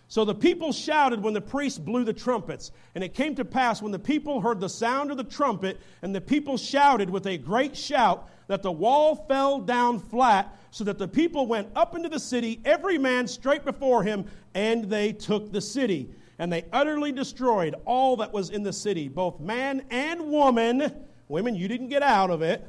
So 0.07 0.23
the 0.23 0.35
people 0.35 0.71
shouted 0.71 1.23
when 1.23 1.33
the 1.33 1.41
priest 1.41 1.83
blew 1.83 2.03
the 2.03 2.13
trumpets. 2.13 2.71
And 2.95 3.03
it 3.03 3.13
came 3.13 3.33
to 3.35 3.45
pass 3.45 3.81
when 3.81 3.93
the 3.93 3.99
people 3.99 4.41
heard 4.41 4.59
the 4.59 4.69
sound 4.69 5.09
of 5.09 5.17
the 5.17 5.23
trumpet, 5.23 5.79
and 6.01 6.13
the 6.13 6.21
people 6.21 6.57
shouted 6.57 7.09
with 7.09 7.27
a 7.27 7.37
great 7.37 7.75
shout, 7.75 8.29
that 8.47 8.61
the 8.61 8.71
wall 8.71 9.15
fell 9.15 9.59
down 9.59 9.99
flat, 9.99 10.57
so 10.71 10.85
that 10.85 10.97
the 10.97 11.07
people 11.07 11.45
went 11.45 11.67
up 11.75 11.95
into 11.95 12.09
the 12.09 12.19
city, 12.19 12.61
every 12.63 12.97
man 12.97 13.27
straight 13.27 13.65
before 13.65 14.03
him, 14.03 14.25
and 14.53 14.85
they 14.85 15.11
took 15.11 15.51
the 15.51 15.61
city. 15.61 16.09
And 16.39 16.51
they 16.51 16.65
utterly 16.73 17.11
destroyed 17.11 17.75
all 17.85 18.15
that 18.17 18.33
was 18.33 18.49
in 18.49 18.63
the 18.63 18.73
city, 18.73 19.07
both 19.07 19.39
man 19.39 19.83
and 19.91 20.31
woman. 20.31 20.91
Women, 21.27 21.55
you 21.55 21.67
didn't 21.67 21.89
get 21.89 22.01
out 22.01 22.31
of 22.31 22.41
it. 22.41 22.67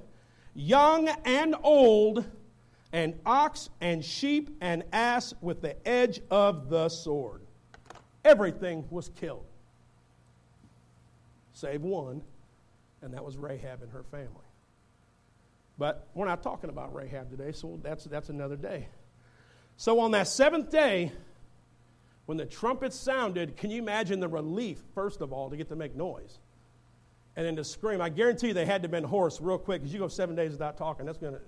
Young 0.54 1.08
and 1.24 1.54
old 1.62 2.24
and 2.92 3.18
ox 3.24 3.70
and 3.80 4.04
sheep 4.04 4.54
and 4.60 4.82
ass 4.92 5.32
with 5.40 5.62
the 5.62 5.88
edge 5.88 6.20
of 6.30 6.68
the 6.68 6.88
sword. 6.88 7.40
Everything 8.24 8.84
was 8.90 9.10
killed, 9.16 9.46
save 11.54 11.82
one, 11.82 12.22
and 13.00 13.14
that 13.14 13.24
was 13.24 13.36
Rahab 13.36 13.82
and 13.82 13.90
her 13.90 14.04
family. 14.04 14.28
But 15.82 16.06
we're 16.14 16.26
not 16.26 16.44
talking 16.44 16.70
about 16.70 16.94
Rahab 16.94 17.28
today, 17.28 17.50
so 17.50 17.80
that's, 17.82 18.04
that's 18.04 18.28
another 18.28 18.54
day. 18.54 18.86
So 19.76 19.98
on 19.98 20.12
that 20.12 20.28
seventh 20.28 20.70
day, 20.70 21.10
when 22.26 22.38
the 22.38 22.46
trumpets 22.46 22.94
sounded, 22.94 23.56
can 23.56 23.68
you 23.72 23.82
imagine 23.82 24.20
the 24.20 24.28
relief, 24.28 24.80
first 24.94 25.22
of 25.22 25.32
all, 25.32 25.50
to 25.50 25.56
get 25.56 25.68
to 25.70 25.74
make 25.74 25.96
noise? 25.96 26.38
And 27.34 27.44
then 27.44 27.56
to 27.56 27.64
scream. 27.64 28.00
I 28.00 28.10
guarantee 28.10 28.46
you 28.46 28.54
they 28.54 28.64
had 28.64 28.82
to 28.82 28.86
have 28.86 28.92
been 28.92 29.02
hoarse 29.02 29.40
real 29.40 29.58
quick 29.58 29.80
because 29.80 29.92
you 29.92 29.98
go 29.98 30.06
seven 30.06 30.36
days 30.36 30.52
without 30.52 30.76
talking. 30.76 31.04
That's 31.04 31.18
going 31.18 31.34
to 31.34 31.40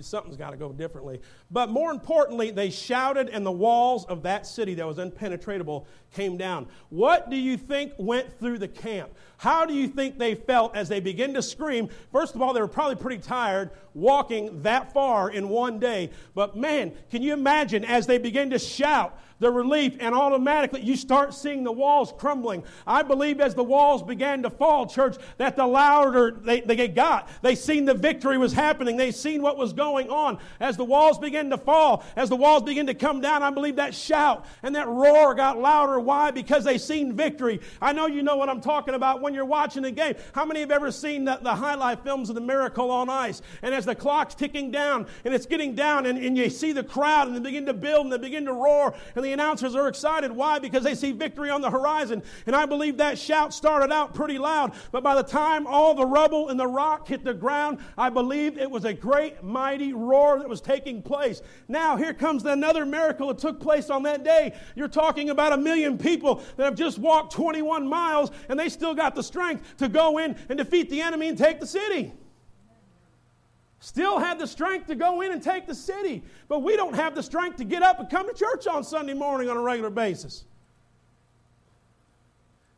something's 0.00 0.36
got 0.36 0.50
to 0.50 0.56
go 0.56 0.72
differently. 0.72 1.20
But 1.50 1.68
more 1.68 1.90
importantly, 1.90 2.50
they 2.50 2.70
shouted, 2.70 3.28
and 3.28 3.44
the 3.44 3.52
walls 3.52 4.04
of 4.06 4.22
that 4.22 4.46
city 4.46 4.74
that 4.74 4.86
was 4.86 4.98
impenetrable 4.98 5.86
came 6.14 6.36
down. 6.36 6.68
What 6.88 7.30
do 7.30 7.36
you 7.36 7.56
think 7.56 7.92
went 7.98 8.38
through 8.38 8.58
the 8.58 8.68
camp? 8.68 9.10
How 9.38 9.64
do 9.64 9.72
you 9.72 9.86
think 9.86 10.18
they 10.18 10.34
felt 10.34 10.76
as 10.76 10.88
they 10.88 10.98
began 10.98 11.32
to 11.34 11.42
scream? 11.42 11.88
First 12.10 12.34
of 12.34 12.42
all, 12.42 12.52
they 12.52 12.60
were 12.60 12.66
probably 12.68 12.96
pretty 12.96 13.22
tired 13.22 13.70
walking 13.94 14.62
that 14.62 14.92
far 14.92 15.30
in 15.30 15.48
one 15.48 15.78
day. 15.78 16.10
But 16.34 16.56
man, 16.56 16.92
can 17.10 17.22
you 17.22 17.32
imagine 17.32 17.84
as 17.84 18.06
they 18.06 18.18
began 18.18 18.50
to 18.50 18.58
shout? 18.58 19.16
the 19.40 19.50
relief, 19.50 19.96
and 20.00 20.14
automatically 20.14 20.80
you 20.80 20.96
start 20.96 21.34
seeing 21.34 21.64
the 21.64 21.72
walls 21.72 22.12
crumbling. 22.16 22.64
I 22.86 23.02
believe 23.02 23.40
as 23.40 23.54
the 23.54 23.64
walls 23.64 24.02
began 24.02 24.42
to 24.42 24.50
fall, 24.50 24.86
church, 24.86 25.16
that 25.36 25.56
the 25.56 25.66
louder 25.66 26.32
they, 26.32 26.60
they 26.60 26.88
got, 26.88 27.28
they 27.42 27.54
seen 27.54 27.84
the 27.84 27.94
victory 27.94 28.38
was 28.38 28.52
happening. 28.52 28.96
They 28.96 29.12
seen 29.12 29.42
what 29.42 29.56
was 29.56 29.72
going 29.72 30.10
on. 30.10 30.38
As 30.60 30.76
the 30.76 30.84
walls 30.84 31.18
began 31.18 31.50
to 31.50 31.58
fall, 31.58 32.04
as 32.16 32.28
the 32.28 32.36
walls 32.36 32.62
began 32.62 32.86
to 32.86 32.94
come 32.94 33.20
down, 33.20 33.42
I 33.42 33.50
believe 33.50 33.76
that 33.76 33.94
shout 33.94 34.44
and 34.62 34.74
that 34.74 34.88
roar 34.88 35.34
got 35.34 35.58
louder. 35.58 36.00
Why? 36.00 36.30
Because 36.30 36.64
they 36.64 36.78
seen 36.78 37.14
victory. 37.14 37.60
I 37.80 37.92
know 37.92 38.06
you 38.06 38.22
know 38.22 38.36
what 38.36 38.48
I'm 38.48 38.60
talking 38.60 38.94
about 38.94 39.20
when 39.28 39.34
you're 39.34 39.44
watching 39.44 39.84
a 39.84 39.90
game. 39.90 40.14
How 40.32 40.46
many 40.46 40.60
have 40.60 40.70
ever 40.70 40.90
seen 40.90 41.26
the, 41.26 41.38
the 41.42 41.54
highlight 41.54 42.02
films 42.02 42.30
of 42.30 42.34
the 42.34 42.40
Miracle 42.40 42.90
on 42.90 43.10
Ice? 43.10 43.42
And 43.60 43.74
as 43.74 43.84
the 43.84 43.94
clock's 43.94 44.34
ticking 44.34 44.70
down 44.70 45.06
and 45.22 45.34
it's 45.34 45.44
getting 45.44 45.74
down, 45.74 46.06
and, 46.06 46.18
and 46.18 46.34
you 46.34 46.48
see 46.48 46.72
the 46.72 46.82
crowd 46.82 47.28
and 47.28 47.36
they 47.36 47.40
begin 47.40 47.66
to 47.66 47.74
build 47.74 48.06
and 48.06 48.12
they 48.12 48.16
begin 48.16 48.46
to 48.46 48.54
roar, 48.54 48.94
and 49.14 49.22
the 49.22 49.34
announcers 49.34 49.74
are 49.74 49.86
excited. 49.86 50.32
Why? 50.32 50.58
Because 50.58 50.82
they 50.82 50.94
see 50.94 51.12
victory 51.12 51.50
on 51.50 51.60
the 51.60 51.68
horizon. 51.68 52.22
And 52.46 52.56
I 52.56 52.64
believe 52.64 52.96
that 52.96 53.18
shout 53.18 53.52
started 53.52 53.92
out 53.92 54.14
pretty 54.14 54.38
loud, 54.38 54.72
but 54.92 55.02
by 55.02 55.14
the 55.14 55.22
time 55.22 55.66
all 55.66 55.94
the 55.94 56.06
rubble 56.06 56.48
and 56.48 56.58
the 56.58 56.66
rock 56.66 57.06
hit 57.06 57.22
the 57.22 57.34
ground, 57.34 57.80
I 57.98 58.08
believe 58.08 58.56
it 58.56 58.70
was 58.70 58.86
a 58.86 58.94
great, 58.94 59.42
mighty 59.42 59.92
roar 59.92 60.38
that 60.38 60.48
was 60.48 60.62
taking 60.62 61.02
place. 61.02 61.42
Now, 61.68 61.96
here 61.96 62.14
comes 62.14 62.46
another 62.46 62.86
miracle 62.86 63.28
that 63.28 63.36
took 63.36 63.60
place 63.60 63.90
on 63.90 64.04
that 64.04 64.24
day. 64.24 64.54
You're 64.74 64.88
talking 64.88 65.28
about 65.28 65.52
a 65.52 65.58
million 65.58 65.98
people 65.98 66.42
that 66.56 66.64
have 66.64 66.76
just 66.76 66.98
walked 66.98 67.34
21 67.34 67.86
miles, 67.86 68.30
and 68.48 68.58
they 68.58 68.70
still 68.70 68.94
got 68.94 69.17
the 69.18 69.22
strength 69.22 69.76
to 69.76 69.88
go 69.88 70.16
in 70.16 70.34
and 70.48 70.56
defeat 70.56 70.88
the 70.88 71.02
enemy 71.02 71.28
and 71.28 71.36
take 71.36 71.60
the 71.60 71.66
city 71.66 72.14
still 73.80 74.18
had 74.18 74.38
the 74.38 74.46
strength 74.46 74.86
to 74.88 74.94
go 74.94 75.20
in 75.20 75.32
and 75.32 75.42
take 75.42 75.66
the 75.66 75.74
city. 75.74 76.22
But 76.48 76.60
we 76.60 76.76
don't 76.76 76.94
have 76.94 77.14
the 77.14 77.22
strength 77.22 77.56
to 77.58 77.64
get 77.64 77.82
up 77.82 78.00
and 78.00 78.10
come 78.10 78.28
to 78.28 78.34
church 78.34 78.66
on 78.66 78.84
Sunday 78.84 79.14
morning 79.14 79.48
on 79.48 79.56
a 79.56 79.60
regular 79.60 79.90
basis. 79.90 80.44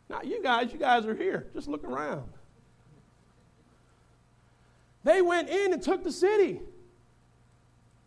Now, 0.08 0.22
you 0.22 0.42
guys, 0.42 0.72
you 0.72 0.78
guys 0.78 1.06
are 1.06 1.14
here. 1.14 1.46
Just 1.54 1.68
look 1.68 1.84
around. 1.84 2.28
They 5.04 5.22
went 5.22 5.48
in 5.48 5.72
and 5.72 5.82
took 5.82 6.04
the 6.04 6.12
city, 6.12 6.60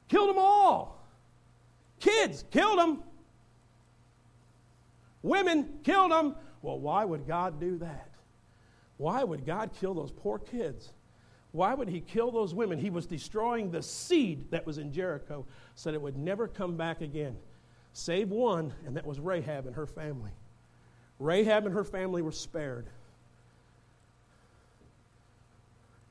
killed 0.09 0.29
them 0.29 0.37
all. 0.37 1.03
Kids, 1.99 2.43
killed 2.51 2.77
them. 2.77 3.01
Women, 5.23 5.79
killed 5.83 6.11
them. 6.11 6.35
Well, 6.61 6.77
why 6.77 7.05
would 7.05 7.25
God 7.25 7.59
do 7.59 7.77
that? 7.77 8.12
Why 8.97 9.23
would 9.23 9.45
God 9.45 9.71
kill 9.79 9.93
those 9.93 10.11
poor 10.11 10.39
kids? 10.39 10.91
Why 11.51 11.73
would 11.73 11.87
he 11.87 12.01
kill 12.01 12.31
those 12.31 12.53
women? 12.53 12.79
He 12.79 12.89
was 12.89 13.05
destroying 13.05 13.69
the 13.69 13.83
seed 13.83 14.49
that 14.51 14.65
was 14.65 14.77
in 14.77 14.91
Jericho 14.91 15.45
so 15.75 15.89
that 15.91 15.95
it 15.95 16.01
would 16.01 16.17
never 16.17 16.47
come 16.47 16.77
back 16.77 17.01
again. 17.01 17.37
Save 17.93 18.29
one, 18.29 18.73
and 18.85 18.97
that 18.97 19.05
was 19.05 19.19
Rahab 19.19 19.67
and 19.67 19.75
her 19.75 19.85
family. 19.85 20.31
Rahab 21.19 21.65
and 21.65 21.75
her 21.75 21.83
family 21.83 22.23
were 22.23 22.31
spared. 22.31 22.87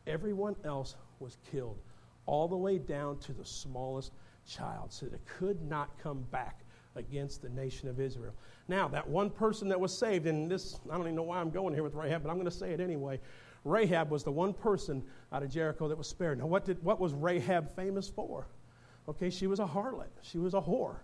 Everyone 0.07 0.55
else 0.65 0.95
was 1.19 1.37
killed, 1.51 1.79
all 2.27 2.47
the 2.47 2.57
way 2.57 2.79
down 2.79 3.19
to 3.19 3.33
the 3.33 3.45
smallest 3.45 4.13
child, 4.47 4.93
so 4.93 5.07
that 5.07 5.15
it 5.15 5.27
could 5.39 5.61
not 5.69 5.99
come 5.99 6.25
back 6.31 6.61
against 6.97 7.43
the 7.43 7.49
nation 7.49 7.89
of 7.89 8.01
Israel. 8.01 8.35
Now, 8.69 8.89
that 8.89 9.09
one 9.09 9.31
person 9.31 9.69
that 9.69 9.81
was 9.81 9.97
saved, 9.97 10.27
and 10.27 10.51
this, 10.51 10.79
I 10.91 10.95
don't 10.95 11.03
even 11.03 11.17
know 11.17 11.23
why 11.23 11.39
I'm 11.39 11.51
going 11.51 11.75
here 11.75 11.83
with 11.83 11.95
Rahab, 11.95 12.23
but 12.23 12.31
I'm 12.31 12.37
going 12.37 12.51
to 12.51 12.57
say 12.57 12.73
it 12.73 12.81
anyway. 12.81 13.21
Rahab 13.65 14.11
was 14.11 14.25
the 14.25 14.33
one 14.33 14.53
person 14.53 15.03
out 15.33 15.43
of 15.43 15.51
Jericho 15.51 15.89
that 15.89 15.97
was 15.97 16.09
spared. 16.09 16.39
Now, 16.39 16.47
what, 16.47 16.65
did, 16.65 16.83
what 16.83 17.01
was 17.01 17.15
Rahab 17.15 17.75
famous 17.75 18.09
for? 18.09 18.47
Okay, 19.09 19.31
she 19.31 19.47
was 19.47 19.61
a 19.61 19.67
harlot, 19.67 20.11
she 20.23 20.39
was 20.39 20.55
a 20.55 20.61
whore. 20.61 20.97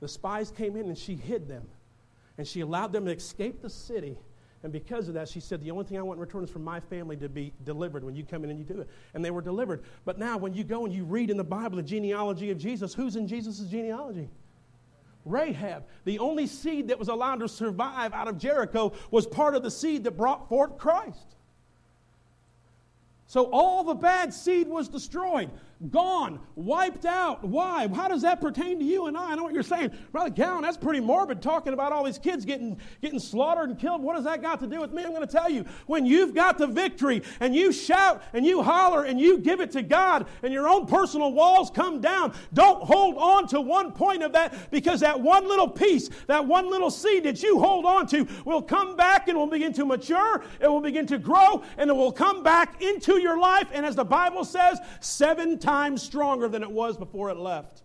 The 0.00 0.08
spies 0.08 0.50
came 0.50 0.76
in 0.76 0.86
and 0.86 0.98
she 0.98 1.14
hid 1.14 1.48
them, 1.48 1.66
and 2.38 2.46
she 2.46 2.60
allowed 2.60 2.92
them 2.92 3.04
to 3.06 3.12
escape 3.12 3.62
the 3.62 3.70
city. 3.70 4.18
And 4.64 4.72
because 4.72 5.08
of 5.08 5.14
that, 5.14 5.28
she 5.28 5.40
said, 5.40 5.60
The 5.60 5.70
only 5.70 5.84
thing 5.84 5.98
I 5.98 6.02
want 6.02 6.18
in 6.18 6.20
return 6.20 6.44
is 6.44 6.50
for 6.50 6.60
my 6.60 6.78
family 6.78 7.16
to 7.16 7.28
be 7.28 7.52
delivered 7.64 8.04
when 8.04 8.14
you 8.14 8.24
come 8.24 8.44
in 8.44 8.50
and 8.50 8.58
you 8.58 8.64
do 8.64 8.80
it. 8.80 8.88
And 9.14 9.24
they 9.24 9.32
were 9.32 9.42
delivered. 9.42 9.82
But 10.04 10.18
now, 10.18 10.38
when 10.38 10.54
you 10.54 10.62
go 10.62 10.84
and 10.84 10.94
you 10.94 11.04
read 11.04 11.30
in 11.30 11.36
the 11.36 11.44
Bible 11.44 11.76
the 11.76 11.82
genealogy 11.82 12.50
of 12.50 12.58
Jesus, 12.58 12.94
who's 12.94 13.16
in 13.16 13.26
Jesus' 13.26 13.58
genealogy? 13.60 14.28
Rahab, 15.24 15.84
the 16.04 16.18
only 16.18 16.46
seed 16.46 16.88
that 16.88 16.98
was 16.98 17.08
allowed 17.08 17.40
to 17.40 17.48
survive 17.48 18.12
out 18.12 18.28
of 18.28 18.38
Jericho, 18.38 18.92
was 19.10 19.26
part 19.26 19.54
of 19.54 19.62
the 19.62 19.70
seed 19.70 20.04
that 20.04 20.16
brought 20.16 20.48
forth 20.48 20.78
Christ. 20.78 21.36
So 23.26 23.44
all 23.44 23.84
the 23.84 23.94
bad 23.94 24.34
seed 24.34 24.68
was 24.68 24.88
destroyed 24.88 25.50
gone, 25.90 26.38
wiped 26.54 27.04
out. 27.04 27.44
Why? 27.44 27.88
How 27.88 28.08
does 28.08 28.22
that 28.22 28.40
pertain 28.40 28.78
to 28.78 28.84
you 28.84 29.06
and 29.06 29.16
I? 29.16 29.32
I 29.32 29.34
know 29.34 29.42
what 29.42 29.54
you're 29.54 29.62
saying. 29.62 29.90
Brother 30.12 30.30
Cowan, 30.30 30.62
that's 30.62 30.76
pretty 30.76 31.00
morbid 31.00 31.42
talking 31.42 31.72
about 31.72 31.92
all 31.92 32.04
these 32.04 32.18
kids 32.18 32.44
getting, 32.44 32.78
getting 33.00 33.18
slaughtered 33.18 33.70
and 33.70 33.78
killed. 33.78 34.02
What 34.02 34.14
does 34.14 34.24
that 34.24 34.42
got 34.42 34.60
to 34.60 34.66
do 34.66 34.80
with 34.80 34.92
me? 34.92 35.02
I'm 35.02 35.10
going 35.10 35.26
to 35.26 35.32
tell 35.32 35.50
you. 35.50 35.64
When 35.86 36.06
you've 36.06 36.34
got 36.34 36.58
the 36.58 36.66
victory 36.66 37.22
and 37.40 37.54
you 37.54 37.72
shout 37.72 38.22
and 38.32 38.46
you 38.46 38.62
holler 38.62 39.04
and 39.04 39.20
you 39.20 39.38
give 39.38 39.60
it 39.60 39.72
to 39.72 39.82
God 39.82 40.26
and 40.42 40.52
your 40.52 40.68
own 40.68 40.86
personal 40.86 41.32
walls 41.32 41.70
come 41.70 42.00
down, 42.00 42.34
don't 42.52 42.82
hold 42.82 43.16
on 43.16 43.48
to 43.48 43.60
one 43.60 43.92
point 43.92 44.22
of 44.22 44.32
that 44.32 44.70
because 44.70 45.00
that 45.00 45.20
one 45.20 45.48
little 45.48 45.68
piece, 45.68 46.08
that 46.28 46.46
one 46.46 46.70
little 46.70 46.90
seed 46.90 47.24
that 47.24 47.42
you 47.42 47.58
hold 47.58 47.84
on 47.84 48.06
to 48.08 48.26
will 48.44 48.62
come 48.62 48.96
back 48.96 49.28
and 49.28 49.36
will 49.36 49.46
begin 49.46 49.72
to 49.72 49.84
mature, 49.84 50.44
it 50.60 50.68
will 50.68 50.80
begin 50.80 51.06
to 51.06 51.18
grow, 51.18 51.62
and 51.76 51.90
it 51.90 51.94
will 51.94 52.12
come 52.12 52.42
back 52.42 52.80
into 52.82 53.18
your 53.18 53.38
life. 53.38 53.68
And 53.72 53.84
as 53.84 53.96
the 53.96 54.04
Bible 54.04 54.44
says, 54.44 54.78
seven 55.00 55.58
times 55.58 55.71
times 55.72 56.02
stronger 56.02 56.48
than 56.48 56.62
it 56.62 56.70
was 56.70 56.98
before 56.98 57.30
it 57.30 57.36
left. 57.38 57.81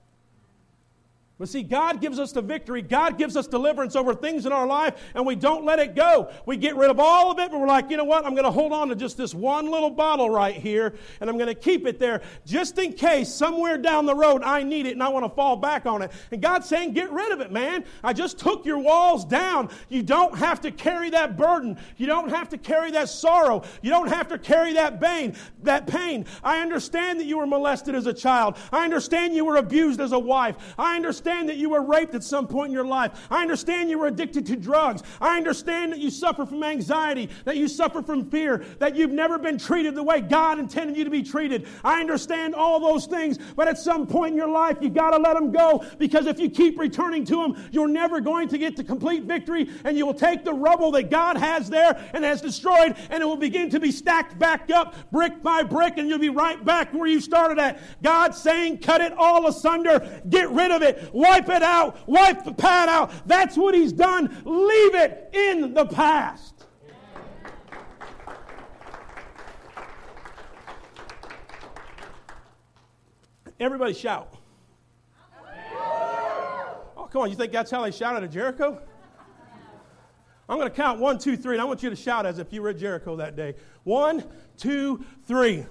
But 1.39 1.49
see, 1.49 1.61
God 1.61 2.01
gives 2.01 2.17
us 2.17 2.31
the 2.31 2.41
victory. 2.41 2.81
God 2.81 3.19
gives 3.19 3.37
us 3.37 3.45
deliverance 3.45 3.95
over 3.95 4.15
things 4.15 4.47
in 4.47 4.51
our 4.51 4.65
life, 4.65 4.95
and 5.13 5.23
we 5.23 5.35
don't 5.35 5.65
let 5.65 5.77
it 5.77 5.93
go. 5.93 6.31
We 6.47 6.57
get 6.57 6.75
rid 6.75 6.89
of 6.89 6.99
all 6.99 7.29
of 7.29 7.37
it, 7.37 7.51
but 7.51 7.59
we're 7.59 7.67
like, 7.67 7.91
you 7.91 7.97
know 7.97 8.05
what? 8.05 8.25
I'm 8.25 8.33
going 8.33 8.45
to 8.45 8.51
hold 8.51 8.73
on 8.73 8.89
to 8.89 8.95
just 8.95 9.17
this 9.17 9.35
one 9.35 9.69
little 9.69 9.91
bottle 9.91 10.31
right 10.31 10.55
here, 10.55 10.95
and 11.21 11.29
I'm 11.29 11.37
going 11.37 11.47
to 11.47 11.53
keep 11.53 11.85
it 11.85 11.99
there 11.99 12.23
just 12.43 12.79
in 12.79 12.93
case 12.93 13.31
somewhere 13.31 13.77
down 13.77 14.07
the 14.07 14.15
road 14.15 14.41
I 14.41 14.63
need 14.63 14.87
it 14.87 14.93
and 14.93 15.03
I 15.03 15.09
want 15.09 15.25
to 15.25 15.29
fall 15.29 15.57
back 15.57 15.85
on 15.85 16.01
it. 16.01 16.11
And 16.31 16.41
God's 16.41 16.67
saying, 16.67 16.93
get 16.93 17.11
rid 17.11 17.31
of 17.31 17.39
it, 17.39 17.51
man. 17.51 17.85
I 18.03 18.13
just 18.13 18.39
took 18.39 18.65
your 18.65 18.79
walls 18.79 19.23
down. 19.23 19.69
You 19.89 20.01
don't 20.01 20.35
have 20.35 20.59
to 20.61 20.71
carry 20.71 21.11
that 21.11 21.37
burden. 21.37 21.77
You 21.97 22.07
don't 22.07 22.29
have 22.29 22.49
to 22.49 22.57
carry 22.57 22.89
that 22.91 23.09
sorrow. 23.09 23.63
You 23.83 23.91
don't 23.91 24.07
have 24.07 24.27
to 24.29 24.39
carry 24.39 24.73
that 24.73 24.99
pain. 24.99 25.35
That 25.61 25.85
pain. 25.85 26.25
I 26.43 26.61
understand 26.61 27.19
that 27.19 27.25
you 27.25 27.37
were 27.37 27.45
molested 27.45 27.93
as 27.93 28.07
a 28.07 28.13
child. 28.13 28.57
I 28.71 28.83
understand 28.83 29.35
you 29.35 29.45
were 29.45 29.57
abused 29.57 30.01
as 30.01 30.13
a 30.13 30.19
wife. 30.19 30.55
I 30.79 30.95
understand 30.95 31.26
understand 31.27 31.49
that 31.49 31.57
you 31.57 31.69
were 31.69 31.81
raped 31.81 32.15
at 32.15 32.23
some 32.23 32.47
point 32.47 32.69
in 32.69 32.73
your 32.73 32.85
life. 32.85 33.27
I 33.29 33.41
understand 33.41 33.89
you 33.89 33.99
were 33.99 34.07
addicted 34.07 34.45
to 34.47 34.55
drugs. 34.55 35.03
I 35.19 35.35
understand 35.35 35.91
that 35.91 35.99
you 35.99 36.09
suffer 36.09 36.45
from 36.45 36.63
anxiety, 36.63 37.29
that 37.43 37.57
you 37.57 37.67
suffer 37.67 38.01
from 38.01 38.29
fear, 38.29 38.63
that 38.79 38.95
you've 38.95 39.11
never 39.11 39.37
been 39.37 39.57
treated 39.57 39.93
the 39.93 40.03
way 40.03 40.21
God 40.21 40.57
intended 40.57 40.95
you 40.95 41.03
to 41.03 41.09
be 41.09 41.23
treated. 41.23 41.67
I 41.83 41.99
understand 41.99 42.55
all 42.55 42.79
those 42.79 43.07
things, 43.07 43.39
but 43.55 43.67
at 43.67 43.77
some 43.77 44.07
point 44.07 44.31
in 44.31 44.37
your 44.37 44.49
life, 44.49 44.77
you've 44.79 44.93
got 44.93 45.11
to 45.11 45.17
let 45.17 45.33
them 45.33 45.51
go 45.51 45.83
because 45.97 46.27
if 46.27 46.39
you 46.39 46.49
keep 46.49 46.79
returning 46.79 47.25
to 47.25 47.35
them, 47.35 47.69
you're 47.71 47.87
never 47.87 48.21
going 48.21 48.47
to 48.49 48.57
get 48.57 48.77
to 48.77 48.83
complete 48.83 49.23
victory 49.23 49.69
and 49.83 49.97
you 49.97 50.05
will 50.05 50.13
take 50.13 50.45
the 50.45 50.53
rubble 50.53 50.91
that 50.91 51.09
God 51.09 51.37
has 51.37 51.69
there 51.69 52.09
and 52.13 52.23
has 52.23 52.41
destroyed 52.41 52.95
and 53.09 53.21
it 53.21 53.25
will 53.25 53.35
begin 53.35 53.69
to 53.71 53.79
be 53.79 53.91
stacked 53.91 54.39
back 54.39 54.69
up 54.69 54.95
brick 55.11 55.43
by 55.43 55.63
brick 55.63 55.97
and 55.97 56.07
you'll 56.07 56.19
be 56.19 56.29
right 56.29 56.63
back 56.63 56.93
where 56.93 57.07
you 57.07 57.19
started 57.19 57.59
at. 57.59 57.79
God's 58.01 58.37
saying, 58.37 58.77
cut 58.79 59.01
it 59.01 59.13
all 59.17 59.47
asunder, 59.47 60.21
get 60.29 60.49
rid 60.51 60.71
of 60.71 60.81
it, 60.81 61.13
Wipe 61.17 61.49
it 61.49 61.63
out. 61.63 61.97
Wipe 62.07 62.43
the 62.43 62.53
pad 62.53 62.89
out. 62.89 63.11
That's 63.27 63.57
what 63.57 63.73
he's 63.73 63.91
done. 63.91 64.25
Leave 64.45 64.93
it 64.93 65.31
in 65.33 65.73
the 65.73 65.87
past. 65.87 66.67
Everybody 73.59 73.95
shout. 73.95 74.31
Oh, 76.95 77.09
come 77.11 77.23
on. 77.23 77.31
You 77.31 77.35
think 77.35 77.51
that's 77.51 77.71
how 77.71 77.81
they 77.81 77.89
shouted 77.89 78.23
at 78.23 78.31
Jericho? 78.31 78.79
I'm 80.47 80.57
going 80.59 80.69
to 80.69 80.75
count 80.75 80.99
one, 80.99 81.17
two, 81.17 81.35
three, 81.35 81.55
and 81.55 81.61
I 81.63 81.65
want 81.65 81.81
you 81.81 81.89
to 81.89 81.95
shout 81.95 82.27
as 82.27 82.37
if 82.37 82.53
you 82.53 82.61
were 82.61 82.69
at 82.69 82.77
Jericho 82.77 83.15
that 83.15 83.35
day. 83.35 83.55
One, 83.85 84.23
two, 84.55 85.03
three. 85.25 85.65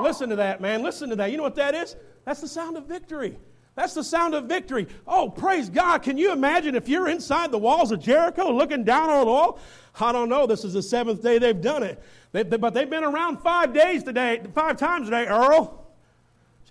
Listen 0.00 0.30
to 0.30 0.36
that, 0.36 0.62
man. 0.62 0.82
Listen 0.82 1.10
to 1.10 1.16
that. 1.16 1.30
You 1.30 1.36
know 1.36 1.42
what 1.42 1.56
that 1.56 1.74
is? 1.74 1.96
That's 2.24 2.40
the 2.40 2.48
sound 2.48 2.76
of 2.76 2.86
victory. 2.86 3.38
That's 3.74 3.94
the 3.94 4.04
sound 4.04 4.34
of 4.34 4.44
victory. 4.44 4.86
Oh, 5.06 5.30
praise 5.30 5.70
God. 5.70 6.02
Can 6.02 6.18
you 6.18 6.32
imagine 6.32 6.74
if 6.74 6.88
you're 6.88 7.08
inside 7.08 7.50
the 7.50 7.58
walls 7.58 7.90
of 7.90 8.00
Jericho 8.00 8.50
looking 8.52 8.84
down 8.84 9.08
on 9.08 9.26
all? 9.26 9.58
I 9.98 10.12
don't 10.12 10.28
know. 10.28 10.46
This 10.46 10.64
is 10.64 10.74
the 10.74 10.82
seventh 10.82 11.22
day 11.22 11.38
they've 11.38 11.60
done 11.60 11.82
it. 11.82 12.02
They, 12.32 12.42
they, 12.42 12.58
but 12.58 12.74
they've 12.74 12.88
been 12.88 13.04
around 13.04 13.38
five 13.38 13.72
days 13.72 14.02
today, 14.02 14.42
five 14.54 14.76
times 14.76 15.06
today, 15.06 15.26
Earl. 15.26 15.86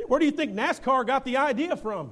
Where 0.08 0.20
do 0.20 0.26
you 0.26 0.32
think 0.32 0.54
NASCAR 0.54 1.06
got 1.06 1.26
the 1.26 1.38
idea 1.38 1.76
from? 1.76 2.12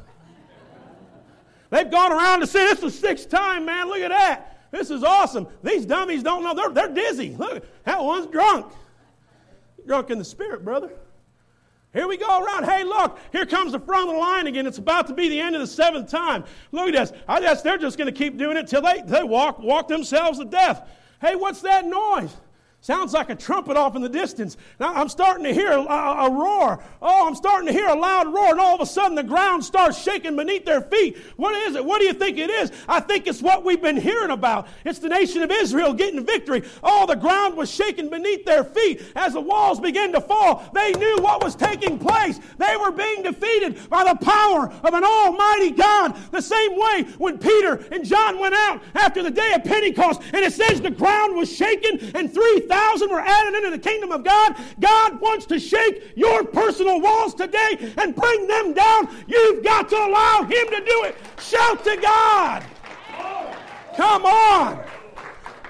They've 1.69 1.89
gone 1.89 2.12
around 2.12 2.39
to 2.39 2.47
see 2.47 2.60
this 2.60 2.82
is 2.82 2.97
sixth 2.97 3.30
time, 3.30 3.65
man. 3.65 3.88
Look 3.88 3.99
at 3.99 4.10
that. 4.10 4.69
This 4.71 4.89
is 4.89 5.04
awesome. 5.04 5.47
These 5.63 5.86
dummies 5.86 6.23
don't 6.23 6.43
know. 6.43 6.54
They're, 6.54 6.69
they're 6.69 6.93
dizzy. 6.93 7.36
Look, 7.36 7.63
that 7.86 8.04
one's 8.04 8.28
drunk. 8.28 8.71
Drunk 9.86 10.10
in 10.10 10.17
the 10.17 10.25
spirit, 10.25 10.63
brother. 10.63 10.91
Here 11.91 12.08
we 12.08 12.17
go 12.17 12.43
around. 12.43 12.65
Hey, 12.65 12.84
look, 12.84 13.17
here 13.32 13.45
comes 13.45 13.71
the 13.71 13.80
front 13.80 14.10
of 14.10 14.15
the 14.15 14.19
line 14.19 14.45
again. 14.45 14.67
It's 14.67 14.78
about 14.78 15.08
to 15.08 15.13
be 15.13 15.28
the 15.28 15.39
end 15.39 15.56
of 15.56 15.62
the 15.62 15.67
seventh 15.67 16.10
time. 16.10 16.43
Look 16.71 16.89
at 16.89 16.93
this. 16.93 17.19
I 17.28 17.39
guess 17.39 17.63
they're 17.63 17.80
just 17.80 17.97
going 17.97 18.12
to 18.12 18.17
keep 18.17 18.38
doing 18.38 18.58
it 18.58 18.67
till 18.67 18.82
they, 18.82 19.02
they 19.06 19.23
walk, 19.23 19.60
walk 19.60 19.88
themselves 19.88 20.38
to 20.38 20.45
death. 20.45 20.88
Hey, 21.19 21.36
what's 21.36 21.62
that 21.62 21.86
noise? 21.86 22.36
Sounds 22.81 23.11
like 23.11 23.29
a 23.29 23.35
trumpet 23.35 23.75
off 23.75 23.97
in 23.97 24.01
the 24.01 24.07
distance. 24.07 24.55
Now 24.79 24.93
I'm 24.93 25.09
starting 25.09 25.43
to 25.43 25.53
hear 25.53 25.73
a, 25.73 25.81
a, 25.81 26.27
a, 26.27 26.31
roar. 26.31 26.81
Oh, 27.01 27.27
I'm 27.27 27.35
starting 27.35 27.67
to 27.67 27.73
hear 27.73 27.89
a 27.89 27.93
loud 27.95 28.33
roar, 28.33 28.51
and 28.51 28.59
all 28.59 28.75
of 28.75 28.79
a 28.79 28.85
sudden 28.85 29.15
the 29.15 29.23
ground 29.23 29.65
starts 29.65 30.01
shaking 30.01 30.37
beneath 30.37 30.63
their 30.63 30.79
feet. 30.79 31.17
What 31.35 31.53
is 31.67 31.75
it? 31.75 31.83
What 31.83 31.99
do 31.99 32.05
you 32.05 32.13
think 32.13 32.37
it 32.37 32.49
is? 32.49 32.71
I 32.87 33.01
think 33.01 33.27
it's 33.27 33.41
what 33.41 33.65
we've 33.65 33.81
been 33.81 33.97
hearing 33.97 34.31
about. 34.31 34.69
It's 34.85 34.99
the 34.99 35.09
nation 35.09 35.41
of 35.41 35.51
Israel 35.51 35.93
getting 35.93 36.25
victory. 36.25 36.63
Oh, 36.81 37.05
the 37.05 37.17
ground 37.17 37.57
was 37.57 37.69
shaking 37.69 38.09
beneath 38.09 38.45
their 38.45 38.63
feet 38.63 39.01
as 39.13 39.33
the 39.33 39.41
walls 39.41 39.81
began 39.81 40.13
to 40.13 40.21
fall. 40.21 40.63
They 40.73 40.93
knew 40.93 41.17
what 41.19 41.43
was 41.43 41.57
taking 41.57 41.99
place. 41.99 42.39
They 42.57 42.77
were 42.77 42.91
being 42.91 43.23
defeated 43.23 43.89
by 43.89 44.05
the 44.05 44.15
power 44.23 44.71
of 44.83 44.93
an 44.93 45.03
almighty 45.03 45.71
God. 45.71 46.15
The 46.31 46.41
same 46.41 46.79
way 46.79 47.03
when 47.17 47.39
Peter 47.39 47.83
and 47.91 48.05
John 48.05 48.39
went 48.39 48.55
out 48.55 48.81
after 48.95 49.21
the 49.21 49.31
day 49.31 49.51
of 49.53 49.65
Pentecost, 49.65 50.21
and 50.33 50.45
it 50.45 50.53
says 50.53 50.79
the 50.79 50.89
ground 50.89 51.35
was 51.35 51.53
shaken 51.53 52.11
and 52.15 52.33
three 52.33 52.68
thousand 52.69 53.10
were 53.10 53.19
added 53.19 53.55
into 53.55 53.71
the 53.71 53.79
kingdom 53.79 54.12
of 54.12 54.23
God. 54.23 54.55
God 54.79 55.19
wants 55.19 55.45
to 55.47 55.60
shake 55.60 56.13
your 56.15 56.43
personal 56.43 57.01
walls 57.01 57.34
today 57.34 57.93
and 57.97 58.15
bring 58.15 58.47
them 58.47 58.73
down. 58.73 59.10
You've 59.27 59.63
got 59.63 59.89
to 59.89 59.95
allow 59.95 60.43
Him 60.43 60.67
to 60.67 60.79
do 60.86 61.03
it. 61.03 61.17
Shout 61.39 61.84
to 61.84 61.97
God. 61.97 62.63
Come 63.97 64.25
on. 64.25 64.84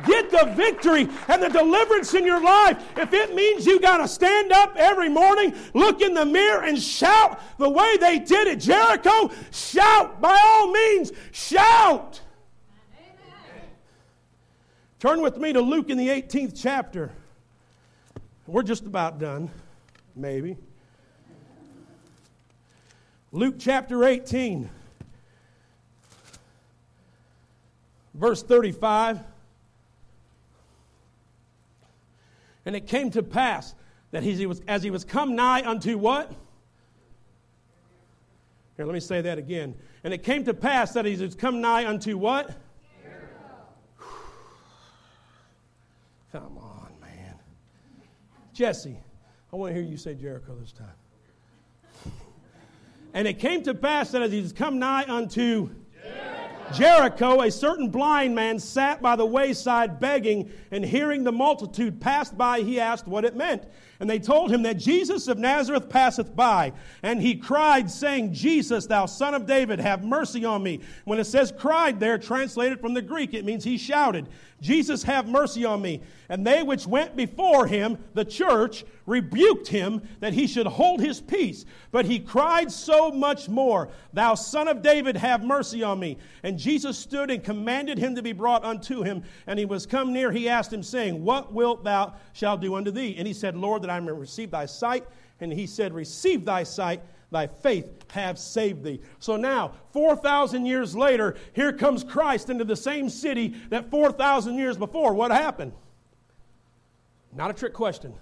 Get 0.05 0.31
the 0.31 0.53
victory 0.55 1.09
and 1.27 1.43
the 1.43 1.49
deliverance 1.49 2.13
in 2.13 2.25
your 2.25 2.41
life. 2.41 2.81
If 2.95 3.13
it 3.13 3.35
means 3.35 3.65
you 3.65 3.79
got 3.79 3.97
to 3.97 4.07
stand 4.07 4.51
up 4.51 4.73
every 4.77 5.09
morning, 5.09 5.53
look 5.73 6.01
in 6.01 6.13
the 6.13 6.25
mirror, 6.25 6.63
and 6.63 6.81
shout 6.81 7.41
the 7.57 7.69
way 7.69 7.97
they 7.97 8.19
did 8.19 8.47
at 8.47 8.59
Jericho, 8.59 9.31
shout 9.51 10.21
by 10.21 10.37
all 10.41 10.71
means. 10.71 11.11
Shout. 11.31 12.21
Turn 14.99 15.21
with 15.21 15.37
me 15.37 15.53
to 15.53 15.61
Luke 15.61 15.89
in 15.89 15.97
the 15.97 16.09
18th 16.09 16.59
chapter. 16.61 17.09
We're 18.47 18.63
just 18.63 18.85
about 18.85 19.17
done, 19.17 19.49
maybe. 20.13 20.57
Luke 23.31 23.55
chapter 23.57 24.03
18, 24.03 24.69
verse 28.13 28.43
35. 28.43 29.21
And 32.65 32.75
it 32.75 32.85
came 32.85 33.09
to 33.11 33.23
pass 33.23 33.75
that 34.11 34.23
he 34.23 34.45
was, 34.45 34.61
as 34.67 34.83
he 34.83 34.91
was 34.91 35.05
come 35.05 35.33
nigh 35.33 35.65
unto 35.65 35.97
what? 35.97 36.29
Here, 38.75 38.85
let 38.85 38.93
me 38.93 38.99
say 38.99 39.21
that 39.21 39.37
again. 39.37 39.75
And 40.03 40.13
it 40.13 40.23
came 40.23 40.43
to 40.43 40.53
pass 40.53 40.91
that 40.91 41.05
he 41.05 41.15
was 41.15 41.35
come 41.35 41.61
nigh 41.61 41.87
unto 41.87 42.17
what? 42.17 42.53
Come 46.31 46.57
on, 46.59 46.91
man. 47.01 47.35
Jesse, 48.53 48.97
I 49.51 49.55
want 49.55 49.73
to 49.73 49.81
hear 49.81 49.89
you 49.89 49.97
say 49.97 50.13
Jericho 50.13 50.55
this 50.59 50.71
time. 50.71 52.11
and 53.13 53.27
it 53.27 53.39
came 53.39 53.63
to 53.63 53.73
pass 53.73 54.11
that 54.11 54.21
as 54.21 54.31
he 54.31 54.41
was 54.41 54.53
come 54.53 54.77
nigh 54.77 55.05
unto 55.07 55.69
Jericho. 56.03 56.39
Jericho, 56.71 57.41
a 57.41 57.49
certain 57.49 57.89
blind 57.89 58.35
man 58.35 58.59
sat 58.59 59.01
by 59.01 59.15
the 59.15 59.25
wayside 59.25 59.99
begging, 59.99 60.51
and 60.69 60.85
hearing 60.85 61.23
the 61.23 61.31
multitude 61.31 61.99
pass 61.99 62.29
by, 62.29 62.59
he 62.59 62.79
asked 62.79 63.07
what 63.07 63.25
it 63.25 63.35
meant. 63.35 63.63
And 63.99 64.09
they 64.09 64.19
told 64.19 64.51
him 64.51 64.61
that 64.63 64.77
Jesus 64.77 65.27
of 65.27 65.37
Nazareth 65.37 65.89
passeth 65.89 66.35
by. 66.35 66.71
And 67.03 67.21
he 67.21 67.35
cried, 67.35 67.89
saying, 67.89 68.33
Jesus, 68.33 68.85
thou 68.85 69.07
son 69.07 69.33
of 69.33 69.45
David, 69.45 69.79
have 69.79 70.05
mercy 70.05 70.45
on 70.45 70.63
me. 70.63 70.79
When 71.05 71.19
it 71.19 71.25
says 71.25 71.51
cried 71.57 71.99
there, 71.99 72.17
translated 72.17 72.79
from 72.79 72.93
the 72.93 73.01
Greek, 73.01 73.33
it 73.33 73.43
means 73.43 73.63
he 73.63 73.77
shouted. 73.77 74.29
Jesus, 74.61 75.03
have 75.03 75.27
mercy 75.27 75.65
on 75.65 75.81
me. 75.81 76.01
And 76.27 76.45
they 76.45 76.63
which 76.63 76.85
went 76.85 77.15
before 77.15 77.65
him, 77.65 77.97
the 78.13 78.25
church, 78.25 78.83
rebuked 79.05 79.67
him 79.67 80.01
that 80.19 80.33
he 80.33 80.47
should 80.47 80.67
hold 80.67 80.99
his 80.99 81.21
peace. 81.21 81.65
But 81.91 82.05
he 82.05 82.19
cried 82.19 82.71
so 82.71 83.11
much 83.11 83.49
more, 83.49 83.89
Thou 84.13 84.35
son 84.35 84.67
of 84.67 84.81
David, 84.81 85.17
have 85.17 85.43
mercy 85.43 85.81
on 85.81 85.99
me. 85.99 86.17
And 86.43 86.59
Jesus 86.59 86.97
stood 86.97 87.31
and 87.31 87.43
commanded 87.43 87.97
him 87.97 88.15
to 88.15 88.21
be 88.21 88.33
brought 88.33 88.63
unto 88.63 89.03
him. 89.03 89.23
And 89.47 89.57
he 89.57 89.65
was 89.65 89.85
come 89.85 90.13
near, 90.13 90.31
he 90.31 90.49
asked 90.49 90.73
him, 90.73 90.83
saying, 90.83 91.23
What 91.23 91.53
wilt 91.53 91.83
thou 91.83 92.13
shall 92.33 92.57
do 92.57 92.75
unto 92.75 92.91
thee? 92.91 93.15
And 93.17 93.27
he 93.27 93.33
said, 93.33 93.55
Lord, 93.55 93.81
that 93.83 93.89
I 93.89 93.99
may 93.99 94.11
receive 94.11 94.51
thy 94.51 94.65
sight. 94.65 95.05
And 95.39 95.51
he 95.51 95.65
said, 95.65 95.93
Receive 95.93 96.45
thy 96.45 96.63
sight 96.63 97.01
thy 97.31 97.47
faith 97.47 97.87
have 98.11 98.39
saved 98.39 98.83
thee. 98.83 99.01
So 99.19 99.37
now, 99.37 99.73
4,000 99.93 100.65
years 100.65 100.95
later, 100.95 101.35
here 101.53 101.73
comes 101.73 102.03
Christ 102.03 102.49
into 102.49 102.63
the 102.63 102.75
same 102.75 103.09
city 103.09 103.55
that 103.69 103.91
4,000 103.91 104.57
years 104.57 104.77
before. 104.77 105.13
What 105.13 105.31
happened? 105.31 105.73
Not 107.35 107.51
a 107.51 107.53
trick 107.53 107.73
question. 107.73 108.13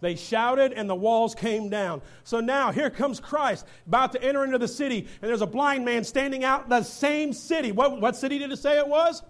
They 0.00 0.14
shouted 0.14 0.72
and 0.72 0.88
the 0.88 0.94
walls 0.94 1.34
came 1.34 1.68
down. 1.68 2.00
So 2.24 2.40
now 2.40 2.72
here 2.72 2.88
comes 2.88 3.20
Christ 3.20 3.66
about 3.86 4.12
to 4.12 4.22
enter 4.22 4.44
into 4.44 4.58
the 4.58 4.68
city, 4.68 5.06
and 5.20 5.28
there's 5.28 5.42
a 5.42 5.46
blind 5.46 5.84
man 5.84 6.04
standing 6.04 6.42
out 6.42 6.64
in 6.64 6.70
the 6.70 6.82
same 6.82 7.32
city. 7.32 7.72
What, 7.72 8.00
what 8.00 8.16
city 8.16 8.38
did 8.38 8.50
it 8.50 8.58
say 8.58 8.78
it 8.78 8.88
was? 8.88 9.22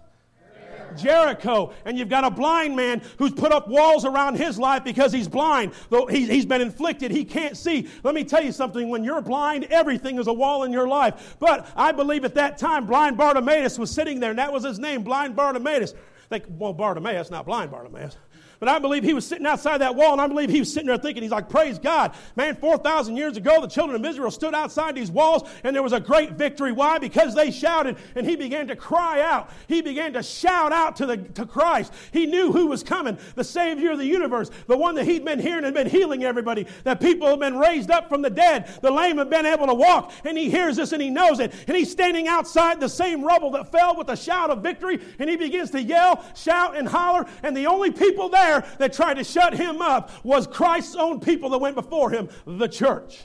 Jericho, 0.97 1.73
and 1.85 1.97
you've 1.97 2.09
got 2.09 2.23
a 2.23 2.31
blind 2.31 2.75
man 2.75 3.01
who's 3.17 3.31
put 3.31 3.51
up 3.51 3.67
walls 3.67 4.05
around 4.05 4.35
his 4.35 4.57
life 4.57 4.83
because 4.83 5.11
he's 5.11 5.27
blind. 5.27 5.73
Though 5.89 6.05
he's 6.05 6.45
been 6.45 6.61
inflicted, 6.61 7.11
he 7.11 7.25
can't 7.25 7.57
see. 7.57 7.87
Let 8.03 8.15
me 8.15 8.23
tell 8.23 8.43
you 8.43 8.51
something 8.51 8.89
when 8.89 9.03
you're 9.03 9.21
blind, 9.21 9.65
everything 9.65 10.19
is 10.19 10.27
a 10.27 10.33
wall 10.33 10.63
in 10.63 10.71
your 10.71 10.87
life. 10.87 11.35
But 11.39 11.67
I 11.75 11.91
believe 11.91 12.25
at 12.25 12.35
that 12.35 12.57
time, 12.57 12.85
blind 12.85 13.17
Bartimaeus 13.17 13.79
was 13.79 13.91
sitting 13.91 14.19
there, 14.19 14.31
and 14.31 14.39
that 14.39 14.51
was 14.51 14.63
his 14.63 14.79
name, 14.79 15.03
blind 15.03 15.35
Bartimaeus. 15.35 15.93
Like, 16.29 16.45
well, 16.47 16.73
Bartimaeus, 16.73 17.29
not 17.29 17.45
blind 17.45 17.71
Bartimaeus. 17.71 18.17
But 18.61 18.69
I 18.69 18.77
believe 18.77 19.03
he 19.03 19.15
was 19.15 19.25
sitting 19.25 19.47
outside 19.47 19.79
that 19.79 19.95
wall, 19.95 20.11
and 20.11 20.21
I 20.21 20.27
believe 20.27 20.51
he 20.51 20.59
was 20.59 20.71
sitting 20.71 20.85
there 20.85 20.95
thinking, 20.99 21.23
he's 21.23 21.31
like, 21.31 21.49
praise 21.49 21.79
God. 21.79 22.13
Man, 22.35 22.55
4,000 22.55 23.17
years 23.17 23.35
ago, 23.35 23.59
the 23.59 23.67
children 23.67 23.99
of 23.99 24.07
Israel 24.07 24.29
stood 24.29 24.53
outside 24.53 24.93
these 24.93 25.09
walls, 25.09 25.49
and 25.63 25.75
there 25.75 25.81
was 25.81 25.93
a 25.93 25.99
great 25.99 26.33
victory. 26.33 26.71
Why? 26.71 26.99
Because 26.99 27.33
they 27.33 27.49
shouted, 27.49 27.97
and 28.13 28.23
he 28.23 28.35
began 28.35 28.67
to 28.67 28.75
cry 28.75 29.21
out. 29.21 29.49
He 29.67 29.81
began 29.81 30.13
to 30.13 30.21
shout 30.21 30.71
out 30.71 30.95
to, 30.97 31.07
the, 31.07 31.17
to 31.17 31.47
Christ. 31.47 31.91
He 32.13 32.27
knew 32.27 32.51
who 32.51 32.67
was 32.67 32.83
coming, 32.83 33.17
the 33.33 33.43
Savior 33.43 33.93
of 33.93 33.97
the 33.97 34.05
universe, 34.05 34.51
the 34.67 34.77
one 34.77 34.93
that 34.93 35.05
he'd 35.05 35.25
been 35.25 35.39
hearing 35.39 35.65
and 35.65 35.73
been 35.73 35.89
healing 35.89 36.23
everybody, 36.23 36.67
that 36.83 37.01
people 37.01 37.29
have 37.29 37.39
been 37.39 37.57
raised 37.57 37.89
up 37.89 38.09
from 38.09 38.21
the 38.21 38.29
dead, 38.29 38.69
the 38.83 38.91
lame 38.91 39.17
have 39.17 39.31
been 39.31 39.47
able 39.47 39.65
to 39.65 39.73
walk, 39.73 40.13
and 40.23 40.37
he 40.37 40.51
hears 40.51 40.75
this 40.75 40.91
and 40.91 41.01
he 41.01 41.09
knows 41.09 41.39
it. 41.39 41.51
And 41.65 41.75
he's 41.75 41.91
standing 41.91 42.27
outside 42.27 42.79
the 42.79 42.89
same 42.89 43.23
rubble 43.23 43.49
that 43.53 43.71
fell 43.71 43.97
with 43.97 44.09
a 44.09 44.15
shout 44.15 44.51
of 44.51 44.61
victory, 44.61 44.99
and 45.17 45.27
he 45.27 45.35
begins 45.35 45.71
to 45.71 45.81
yell, 45.81 46.23
shout, 46.35 46.77
and 46.77 46.87
holler, 46.87 47.25
and 47.41 47.57
the 47.57 47.65
only 47.65 47.89
people 47.89 48.29
there 48.29 48.50
that 48.59 48.93
tried 48.93 49.15
to 49.15 49.23
shut 49.23 49.53
him 49.53 49.81
up 49.81 50.11
was 50.23 50.45
Christ's 50.45 50.95
own 50.95 51.19
people 51.19 51.49
that 51.49 51.59
went 51.59 51.75
before 51.75 52.11
him, 52.11 52.29
the 52.45 52.67
church. 52.67 53.21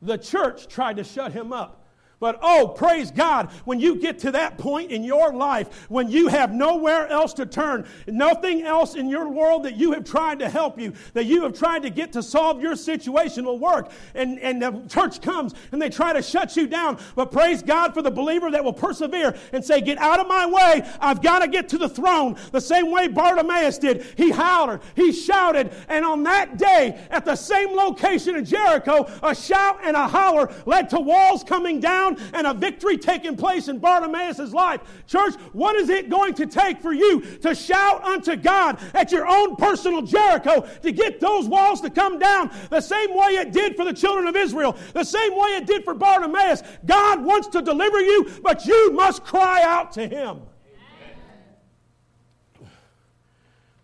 The 0.00 0.16
church 0.16 0.68
tried 0.68 0.96
to 0.96 1.04
shut 1.04 1.32
him 1.32 1.52
up. 1.52 1.77
But 2.20 2.40
oh, 2.42 2.74
praise 2.76 3.12
God, 3.12 3.50
when 3.64 3.78
you 3.78 3.96
get 3.96 4.18
to 4.20 4.32
that 4.32 4.58
point 4.58 4.90
in 4.90 5.04
your 5.04 5.32
life 5.32 5.88
when 5.88 6.10
you 6.10 6.26
have 6.28 6.52
nowhere 6.52 7.06
else 7.06 7.32
to 7.34 7.46
turn, 7.46 7.86
nothing 8.08 8.62
else 8.62 8.96
in 8.96 9.08
your 9.08 9.28
world 9.28 9.64
that 9.64 9.76
you 9.76 9.92
have 9.92 10.04
tried 10.04 10.40
to 10.40 10.48
help 10.48 10.80
you, 10.80 10.92
that 11.14 11.26
you 11.26 11.42
have 11.44 11.56
tried 11.56 11.82
to 11.82 11.90
get 11.90 12.12
to 12.14 12.22
solve 12.22 12.60
your 12.60 12.74
situation 12.74 13.44
will 13.44 13.58
work, 13.58 13.92
and, 14.14 14.38
and 14.40 14.60
the 14.60 14.82
church 14.88 15.20
comes 15.20 15.54
and 15.70 15.80
they 15.80 15.88
try 15.88 16.12
to 16.12 16.20
shut 16.20 16.56
you 16.56 16.66
down. 16.66 16.98
But 17.14 17.30
praise 17.30 17.62
God 17.62 17.94
for 17.94 18.02
the 18.02 18.10
believer 18.10 18.50
that 18.50 18.64
will 18.64 18.72
persevere 18.72 19.36
and 19.52 19.64
say, 19.64 19.80
Get 19.80 19.98
out 19.98 20.18
of 20.18 20.26
my 20.26 20.44
way, 20.46 20.88
I've 21.00 21.22
got 21.22 21.40
to 21.40 21.48
get 21.48 21.68
to 21.70 21.78
the 21.78 21.88
throne. 21.88 22.36
The 22.50 22.60
same 22.60 22.90
way 22.90 23.06
Bartimaeus 23.06 23.78
did. 23.78 24.04
He 24.16 24.30
howled, 24.30 24.80
he 24.96 25.12
shouted, 25.12 25.72
and 25.88 26.04
on 26.04 26.24
that 26.24 26.58
day, 26.58 27.00
at 27.10 27.24
the 27.24 27.36
same 27.36 27.76
location 27.76 28.34
in 28.34 28.44
Jericho, 28.44 29.08
a 29.22 29.34
shout 29.34 29.78
and 29.84 29.96
a 29.96 30.08
holler 30.08 30.52
led 30.66 30.90
to 30.90 31.00
walls 31.00 31.44
coming 31.44 31.78
down 31.78 32.07
down 32.16 32.30
and 32.34 32.46
a 32.46 32.54
victory 32.54 32.96
taking 32.96 33.36
place 33.36 33.68
in 33.68 33.78
Bartimaeus' 33.78 34.52
life. 34.52 34.80
Church, 35.06 35.34
what 35.52 35.76
is 35.76 35.88
it 35.88 36.08
going 36.08 36.34
to 36.34 36.46
take 36.46 36.80
for 36.80 36.92
you 36.92 37.20
to 37.38 37.54
shout 37.54 38.04
unto 38.04 38.36
God 38.36 38.78
at 38.94 39.12
your 39.12 39.26
own 39.26 39.56
personal 39.56 40.02
Jericho 40.02 40.68
to 40.82 40.92
get 40.92 41.20
those 41.20 41.46
walls 41.46 41.80
to 41.82 41.90
come 41.90 42.18
down 42.18 42.50
the 42.70 42.80
same 42.80 43.10
way 43.10 43.36
it 43.36 43.52
did 43.52 43.76
for 43.76 43.84
the 43.84 43.92
children 43.92 44.26
of 44.26 44.36
Israel, 44.36 44.76
the 44.92 45.04
same 45.04 45.32
way 45.32 45.56
it 45.56 45.66
did 45.66 45.84
for 45.84 45.94
Bartimaeus? 45.94 46.62
God 46.86 47.24
wants 47.24 47.48
to 47.48 47.62
deliver 47.62 48.00
you, 48.00 48.30
but 48.42 48.66
you 48.66 48.92
must 48.92 49.24
cry 49.24 49.62
out 49.62 49.92
to 49.92 50.06
Him. 50.06 50.40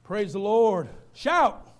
Praise 0.03 0.35
the 0.35 0.39
Lord. 0.39 0.89
Shout. 1.15 1.74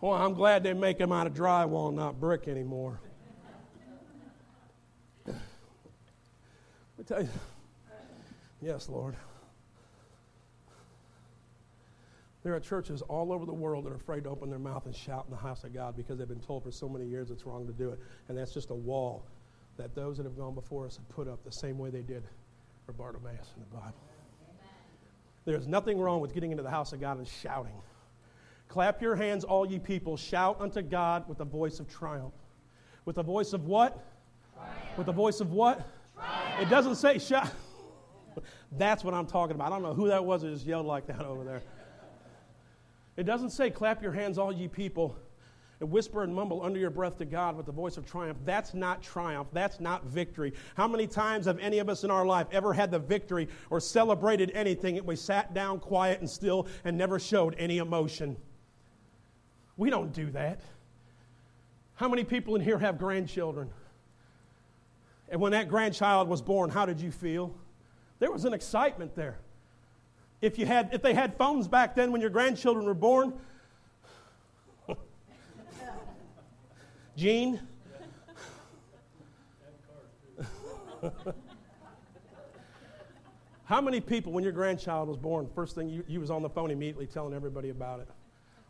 Well, 0.00 0.12
I'm 0.12 0.34
glad 0.34 0.62
they 0.62 0.74
make 0.74 0.98
them 0.98 1.10
out 1.10 1.26
of 1.26 1.34
drywall, 1.34 1.92
not 1.92 2.20
brick 2.20 2.48
anymore. 2.48 3.00
Let 5.26 7.06
tell 7.06 7.22
you. 7.22 7.28
Yes, 8.60 8.88
Lord. 8.88 9.16
There 12.42 12.54
are 12.54 12.60
churches 12.60 13.02
all 13.02 13.32
over 13.32 13.44
the 13.44 13.52
world 13.52 13.84
that 13.84 13.92
are 13.92 13.96
afraid 13.96 14.24
to 14.24 14.30
open 14.30 14.50
their 14.50 14.58
mouth 14.58 14.86
and 14.86 14.94
shout 14.94 15.24
in 15.26 15.32
the 15.32 15.40
house 15.40 15.64
of 15.64 15.74
God 15.74 15.96
because 15.96 16.18
they've 16.18 16.28
been 16.28 16.40
told 16.40 16.62
for 16.62 16.70
so 16.70 16.88
many 16.88 17.04
years 17.04 17.30
it's 17.30 17.44
wrong 17.44 17.66
to 17.66 17.72
do 17.72 17.90
it. 17.90 17.98
And 18.28 18.38
that's 18.38 18.54
just 18.54 18.70
a 18.70 18.74
wall 18.74 19.26
that 19.76 19.94
those 19.94 20.16
that 20.18 20.24
have 20.24 20.36
gone 20.36 20.54
before 20.54 20.86
us 20.86 20.96
have 20.96 21.08
put 21.08 21.26
up 21.26 21.42
the 21.44 21.50
same 21.50 21.76
way 21.76 21.90
they 21.90 22.02
did 22.02 22.22
for 22.84 22.92
Bartimaeus 22.92 23.52
in 23.56 23.62
the 23.62 23.76
Bible. 23.76 23.98
There's 25.44 25.66
nothing 25.66 25.98
wrong 25.98 26.20
with 26.20 26.34
getting 26.34 26.50
into 26.50 26.62
the 26.62 26.70
house 26.70 26.92
of 26.92 27.00
God 27.00 27.18
and 27.18 27.26
shouting. 27.26 27.74
Clap 28.68 29.00
your 29.00 29.16
hands, 29.16 29.44
all 29.44 29.66
ye 29.66 29.78
people. 29.78 30.16
Shout 30.16 30.60
unto 30.60 30.82
God 30.82 31.28
with 31.28 31.40
a 31.40 31.44
voice 31.44 31.80
of 31.80 31.88
triumph. 31.88 32.34
With 33.04 33.18
a 33.18 33.22
voice 33.22 33.52
of 33.52 33.66
what? 33.66 34.04
Triumph. 34.54 34.98
With 34.98 35.08
a 35.08 35.12
voice 35.12 35.40
of 35.40 35.52
what? 35.52 35.86
Triumph. 36.14 36.62
It 36.62 36.68
doesn't 36.68 36.96
say 36.96 37.18
shout. 37.18 37.50
That's 38.72 39.04
what 39.04 39.14
I'm 39.14 39.26
talking 39.26 39.54
about. 39.54 39.68
I 39.68 39.70
don't 39.70 39.82
know 39.82 39.94
who 39.94 40.08
that 40.08 40.24
was 40.24 40.42
that 40.42 40.52
just 40.52 40.66
yelled 40.66 40.86
like 40.86 41.06
that 41.06 41.22
over 41.22 41.44
there. 41.44 41.62
It 43.16 43.24
doesn't 43.24 43.50
say 43.50 43.70
clap 43.70 44.02
your 44.02 44.12
hands, 44.12 44.36
all 44.36 44.52
ye 44.52 44.68
people, 44.68 45.16
and 45.80 45.90
whisper 45.90 46.22
and 46.22 46.34
mumble 46.34 46.62
under 46.62 46.78
your 46.78 46.90
breath 46.90 47.16
to 47.18 47.24
God 47.24 47.56
with 47.56 47.66
the 47.66 47.72
voice 47.72 47.96
of 47.96 48.04
triumph. 48.04 48.38
That's 48.44 48.74
not 48.74 49.02
triumph. 49.02 49.48
That's 49.52 49.80
not 49.80 50.04
victory. 50.04 50.52
How 50.74 50.86
many 50.86 51.06
times 51.06 51.46
have 51.46 51.58
any 51.58 51.78
of 51.78 51.88
us 51.88 52.04
in 52.04 52.10
our 52.10 52.26
life 52.26 52.46
ever 52.52 52.72
had 52.72 52.90
the 52.90 52.98
victory 52.98 53.48
or 53.70 53.80
celebrated 53.80 54.50
anything 54.54 54.98
and 54.98 55.06
we 55.06 55.16
sat 55.16 55.54
down 55.54 55.80
quiet 55.80 56.20
and 56.20 56.28
still 56.28 56.66
and 56.84 56.98
never 56.98 57.18
showed 57.18 57.54
any 57.58 57.78
emotion? 57.78 58.36
We 59.76 59.90
don't 59.90 60.12
do 60.12 60.30
that. 60.30 60.60
How 61.94 62.08
many 62.08 62.24
people 62.24 62.56
in 62.56 62.62
here 62.62 62.78
have 62.78 62.98
grandchildren? 62.98 63.70
And 65.28 65.40
when 65.40 65.52
that 65.52 65.68
grandchild 65.68 66.28
was 66.28 66.40
born, 66.40 66.70
how 66.70 66.86
did 66.86 67.00
you 67.00 67.10
feel? 67.10 67.54
There 68.18 68.30
was 68.30 68.44
an 68.44 68.54
excitement 68.54 69.14
there. 69.14 69.38
If, 70.40 70.58
you 70.58 70.66
had, 70.66 70.90
if 70.92 71.00
they 71.02 71.14
had 71.14 71.36
phones 71.36 71.66
back 71.68 71.94
then 71.94 72.12
when 72.12 72.20
your 72.20 72.30
grandchildren 72.30 72.84
were 72.84 72.94
born, 72.94 73.32
Gene? 77.16 77.60
How 83.64 83.80
many 83.80 84.00
people, 84.00 84.32
when 84.32 84.44
your 84.44 84.52
grandchild 84.52 85.08
was 85.08 85.16
born, 85.16 85.48
first 85.54 85.74
thing 85.74 85.88
you, 85.88 86.04
you 86.06 86.20
was 86.20 86.30
on 86.30 86.42
the 86.42 86.48
phone 86.48 86.70
immediately 86.70 87.06
telling 87.06 87.34
everybody 87.34 87.70
about 87.70 88.00
it? 88.00 88.08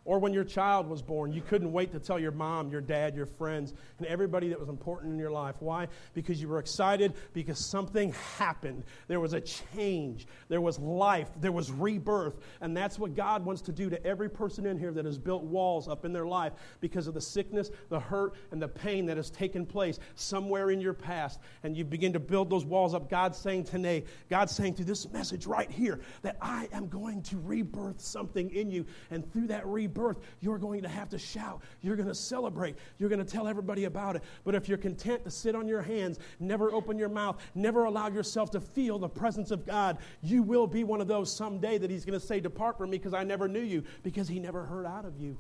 Or 0.07 0.21
when 0.21 0.33
your 0.33 0.45
child 0.45 0.89
was 0.89 1.03
born, 1.03 1.33
you 1.33 1.43
couldn't 1.43 1.73
wait 1.73 1.91
to 1.91 1.99
tell 1.99 2.19
your 2.19 2.31
mom, 2.31 2.71
your 2.71 2.81
dad, 2.81 3.17
your 3.17 3.27
friends, 3.27 3.75
and 3.99 4.07
everybody 4.07 4.49
that 4.49 4.59
was 4.59 4.69
important 4.69 5.13
in 5.13 5.19
your 5.19 5.33
life. 5.33 5.57
Why? 5.59 5.89
Because 6.15 6.41
you 6.41 6.47
were 6.47 6.61
excited 6.61 7.15
because 7.33 7.59
something 7.59 8.15
happened. 8.39 8.85
There 9.09 9.19
was 9.19 9.33
a 9.33 9.41
change, 9.41 10.29
there 10.49 10.61
was 10.61 10.79
life, 10.79 11.29
there 11.41 11.51
was 11.51 11.73
rebirth. 11.73 12.37
And 12.61 12.77
that's 12.77 13.01
what 13.01 13.17
God 13.17 13.45
wants 13.45 13.63
to 13.63 13.73
do 13.73 13.91
to 13.91 14.07
every 14.07 14.31
person 14.31 14.65
in 14.65 14.79
here 14.79 14.93
that 14.93 15.05
has 15.05 15.19
built 15.19 15.43
walls 15.43 15.89
up 15.89 16.05
in 16.05 16.13
their 16.13 16.27
life 16.27 16.53
because 16.81 17.09
of 17.09 17.15
the 17.15 17.21
sickness, 17.21 17.71
the 17.89 17.99
hurt, 17.99 18.35
and 18.53 18.63
the 18.63 18.69
pain 18.69 19.07
that 19.07 19.17
has 19.17 19.29
taken 19.29 19.67
place 19.67 19.99
somewhere 20.15 20.71
in 20.71 20.81
your 20.81 20.95
past. 20.95 21.41
And 21.65 21.77
you 21.77 21.85
begin 21.85 22.13
to 22.13 22.21
build 22.21 22.49
those 22.49 22.65
walls 22.65 22.95
up. 22.95 23.11
God's 23.11 23.39
saying 23.39 23.65
today, 23.65 24.05
God's 24.31 24.55
saying 24.55 24.75
through 24.75 24.85
this 24.85 25.11
message 25.11 25.47
right 25.47 25.71
here, 25.71 25.99
that 26.23 26.37
I 26.41 26.69
am 26.73 26.87
going 26.87 27.23
to 27.23 27.39
rebirth 27.39 28.01
something 28.01 28.51
in 28.51 28.71
you. 28.71 28.87
And 29.11 29.31
through 29.33 29.49
that 29.49 29.67
rebirth, 29.67 29.96
birth, 29.97 30.19
you're 30.41 30.59
going 30.59 30.83
to 30.83 30.89
have 30.89 31.09
to 31.09 31.19
shout. 31.19 31.63
You're 31.81 31.97
going 31.97 32.09
to 32.09 32.15
celebrate. 32.15 32.77
You're 32.99 33.09
going 33.09 33.25
to 33.25 33.31
tell 33.31 33.49
everybody 33.49 33.85
about 33.85 34.15
it. 34.15 34.23
But 34.45 34.55
if 34.55 34.69
you're 34.69 34.79
content 34.79 35.25
to 35.25 35.31
sit 35.31 35.57
on 35.57 35.67
your 35.67 35.83
hands, 35.83 36.21
never 36.39 36.71
open 36.73 36.99
your 36.99 37.09
mouth, 37.09 37.43
never 37.55 37.85
allow 37.85 38.09
yourself 38.09 38.51
to 38.53 38.61
feel 38.61 38.99
the 38.99 39.09
presence 39.09 39.51
of 39.51 39.67
God, 39.67 39.99
you 40.23 40.43
will 40.43 40.67
be 40.67 40.85
one 40.85 41.01
of 41.01 41.09
those 41.09 41.35
someday 41.35 41.79
that 41.79 41.91
He's 41.91 42.05
going 42.05 42.19
to 42.19 42.25
say, 42.25 42.39
Depart 42.39 42.79
from 42.79 42.91
me 42.91 42.99
because 42.99 43.15
I 43.15 43.25
never 43.25 43.49
knew 43.49 43.63
you, 43.63 43.83
because 44.03 44.29
He 44.29 44.39
never 44.39 44.65
heard 44.65 44.87
out 44.87 45.05
of 45.05 45.19
you. 45.19 45.39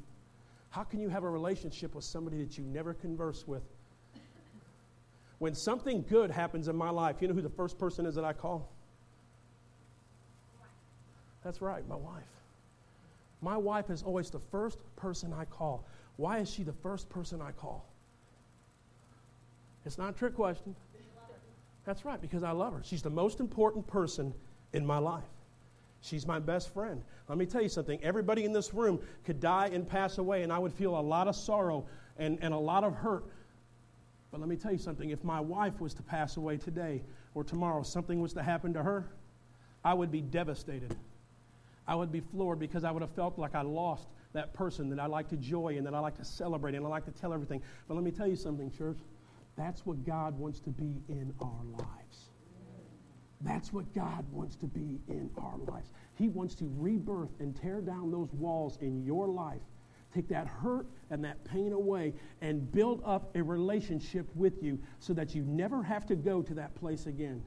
How 0.70 0.82
can 0.82 1.00
you 1.00 1.08
have 1.08 1.22
a 1.22 1.30
relationship 1.30 1.94
with 1.94 2.04
somebody 2.04 2.42
that 2.42 2.58
you 2.58 2.64
never 2.64 2.94
converse 2.94 3.46
with? 3.46 3.62
When 5.38 5.54
something 5.54 6.04
good 6.08 6.30
happens 6.30 6.68
in 6.68 6.76
my 6.76 6.90
life, 6.90 7.16
you 7.20 7.28
know 7.28 7.34
who 7.34 7.42
the 7.42 7.50
first 7.50 7.78
person 7.78 8.06
is 8.06 8.14
that 8.14 8.24
I 8.24 8.32
call? 8.32 8.72
That's 11.44 11.60
right, 11.60 11.86
my 11.86 11.96
wife. 11.96 12.24
My 13.46 13.56
wife 13.56 13.90
is 13.90 14.02
always 14.02 14.28
the 14.28 14.40
first 14.40 14.80
person 14.96 15.32
I 15.32 15.44
call. 15.44 15.86
Why 16.16 16.38
is 16.38 16.50
she 16.50 16.64
the 16.64 16.72
first 16.72 17.08
person 17.08 17.40
I 17.40 17.52
call? 17.52 17.86
It's 19.84 19.98
not 19.98 20.10
a 20.10 20.18
trick 20.18 20.34
question. 20.34 20.74
That's 21.84 22.04
right, 22.04 22.20
because 22.20 22.42
I 22.42 22.50
love 22.50 22.72
her. 22.72 22.82
She's 22.82 23.02
the 23.02 23.10
most 23.10 23.38
important 23.38 23.86
person 23.86 24.34
in 24.72 24.84
my 24.84 24.98
life. 24.98 25.30
She's 26.00 26.26
my 26.26 26.40
best 26.40 26.74
friend. 26.74 27.04
Let 27.28 27.38
me 27.38 27.46
tell 27.46 27.62
you 27.62 27.68
something. 27.68 28.02
Everybody 28.02 28.44
in 28.44 28.52
this 28.52 28.74
room 28.74 28.98
could 29.24 29.38
die 29.38 29.70
and 29.72 29.88
pass 29.88 30.18
away, 30.18 30.42
and 30.42 30.52
I 30.52 30.58
would 30.58 30.72
feel 30.72 30.98
a 30.98 31.00
lot 31.00 31.28
of 31.28 31.36
sorrow 31.36 31.86
and, 32.18 32.40
and 32.42 32.52
a 32.52 32.58
lot 32.58 32.82
of 32.82 32.94
hurt. 32.94 33.26
But 34.32 34.40
let 34.40 34.48
me 34.48 34.56
tell 34.56 34.72
you 34.72 34.78
something. 34.78 35.10
If 35.10 35.22
my 35.22 35.40
wife 35.40 35.80
was 35.80 35.94
to 35.94 36.02
pass 36.02 36.36
away 36.36 36.56
today 36.56 37.00
or 37.36 37.44
tomorrow, 37.44 37.84
something 37.84 38.20
was 38.20 38.32
to 38.32 38.42
happen 38.42 38.72
to 38.74 38.82
her, 38.82 39.06
I 39.84 39.94
would 39.94 40.10
be 40.10 40.20
devastated. 40.20 40.96
I 41.88 41.94
would 41.94 42.10
be 42.10 42.20
floored 42.20 42.58
because 42.58 42.84
I 42.84 42.90
would 42.90 43.02
have 43.02 43.12
felt 43.12 43.38
like 43.38 43.54
I 43.54 43.62
lost 43.62 44.08
that 44.32 44.52
person 44.52 44.90
that 44.90 45.00
I 45.00 45.06
like 45.06 45.28
to 45.28 45.36
joy 45.36 45.76
and 45.76 45.86
that 45.86 45.94
I 45.94 46.00
like 46.00 46.16
to 46.16 46.24
celebrate 46.24 46.74
and 46.74 46.84
I 46.84 46.88
like 46.88 47.04
to 47.06 47.12
tell 47.12 47.32
everything. 47.32 47.62
But 47.88 47.94
let 47.94 48.04
me 48.04 48.10
tell 48.10 48.26
you 48.26 48.36
something, 48.36 48.70
church. 48.70 48.98
That's 49.56 49.86
what 49.86 50.04
God 50.04 50.38
wants 50.38 50.60
to 50.60 50.70
be 50.70 51.00
in 51.08 51.32
our 51.40 51.64
lives. 51.78 52.30
That's 53.40 53.72
what 53.72 53.94
God 53.94 54.24
wants 54.32 54.56
to 54.56 54.66
be 54.66 55.00
in 55.08 55.30
our 55.38 55.58
lives. 55.58 55.90
He 56.14 56.28
wants 56.28 56.54
to 56.56 56.70
rebirth 56.76 57.30
and 57.38 57.54
tear 57.56 57.80
down 57.80 58.10
those 58.10 58.32
walls 58.32 58.78
in 58.80 59.04
your 59.04 59.28
life. 59.28 59.60
Take 60.14 60.28
that 60.28 60.46
hurt 60.46 60.86
and 61.10 61.24
that 61.24 61.44
pain 61.44 61.72
away 61.72 62.14
and 62.40 62.70
build 62.72 63.02
up 63.04 63.34
a 63.36 63.42
relationship 63.42 64.26
with 64.34 64.62
you 64.62 64.78
so 64.98 65.12
that 65.14 65.34
you 65.34 65.42
never 65.42 65.82
have 65.82 66.06
to 66.06 66.16
go 66.16 66.42
to 66.42 66.54
that 66.54 66.74
place 66.74 67.06
again. 67.06 67.42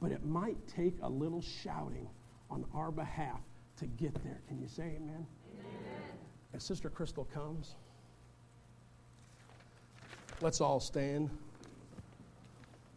But 0.00 0.12
it 0.12 0.24
might 0.24 0.56
take 0.68 0.94
a 1.02 1.08
little 1.08 1.42
shouting 1.42 2.08
on 2.50 2.64
our 2.74 2.90
behalf 2.90 3.40
to 3.78 3.86
get 3.86 4.14
there. 4.24 4.40
Can 4.48 4.60
you 4.60 4.68
say 4.68 4.96
amen? 4.96 5.26
amen. 5.58 6.02
As 6.54 6.64
Sister 6.64 6.90
Crystal 6.90 7.24
comes, 7.24 7.76
let's 10.40 10.60
all 10.60 10.80
stand. 10.80 11.30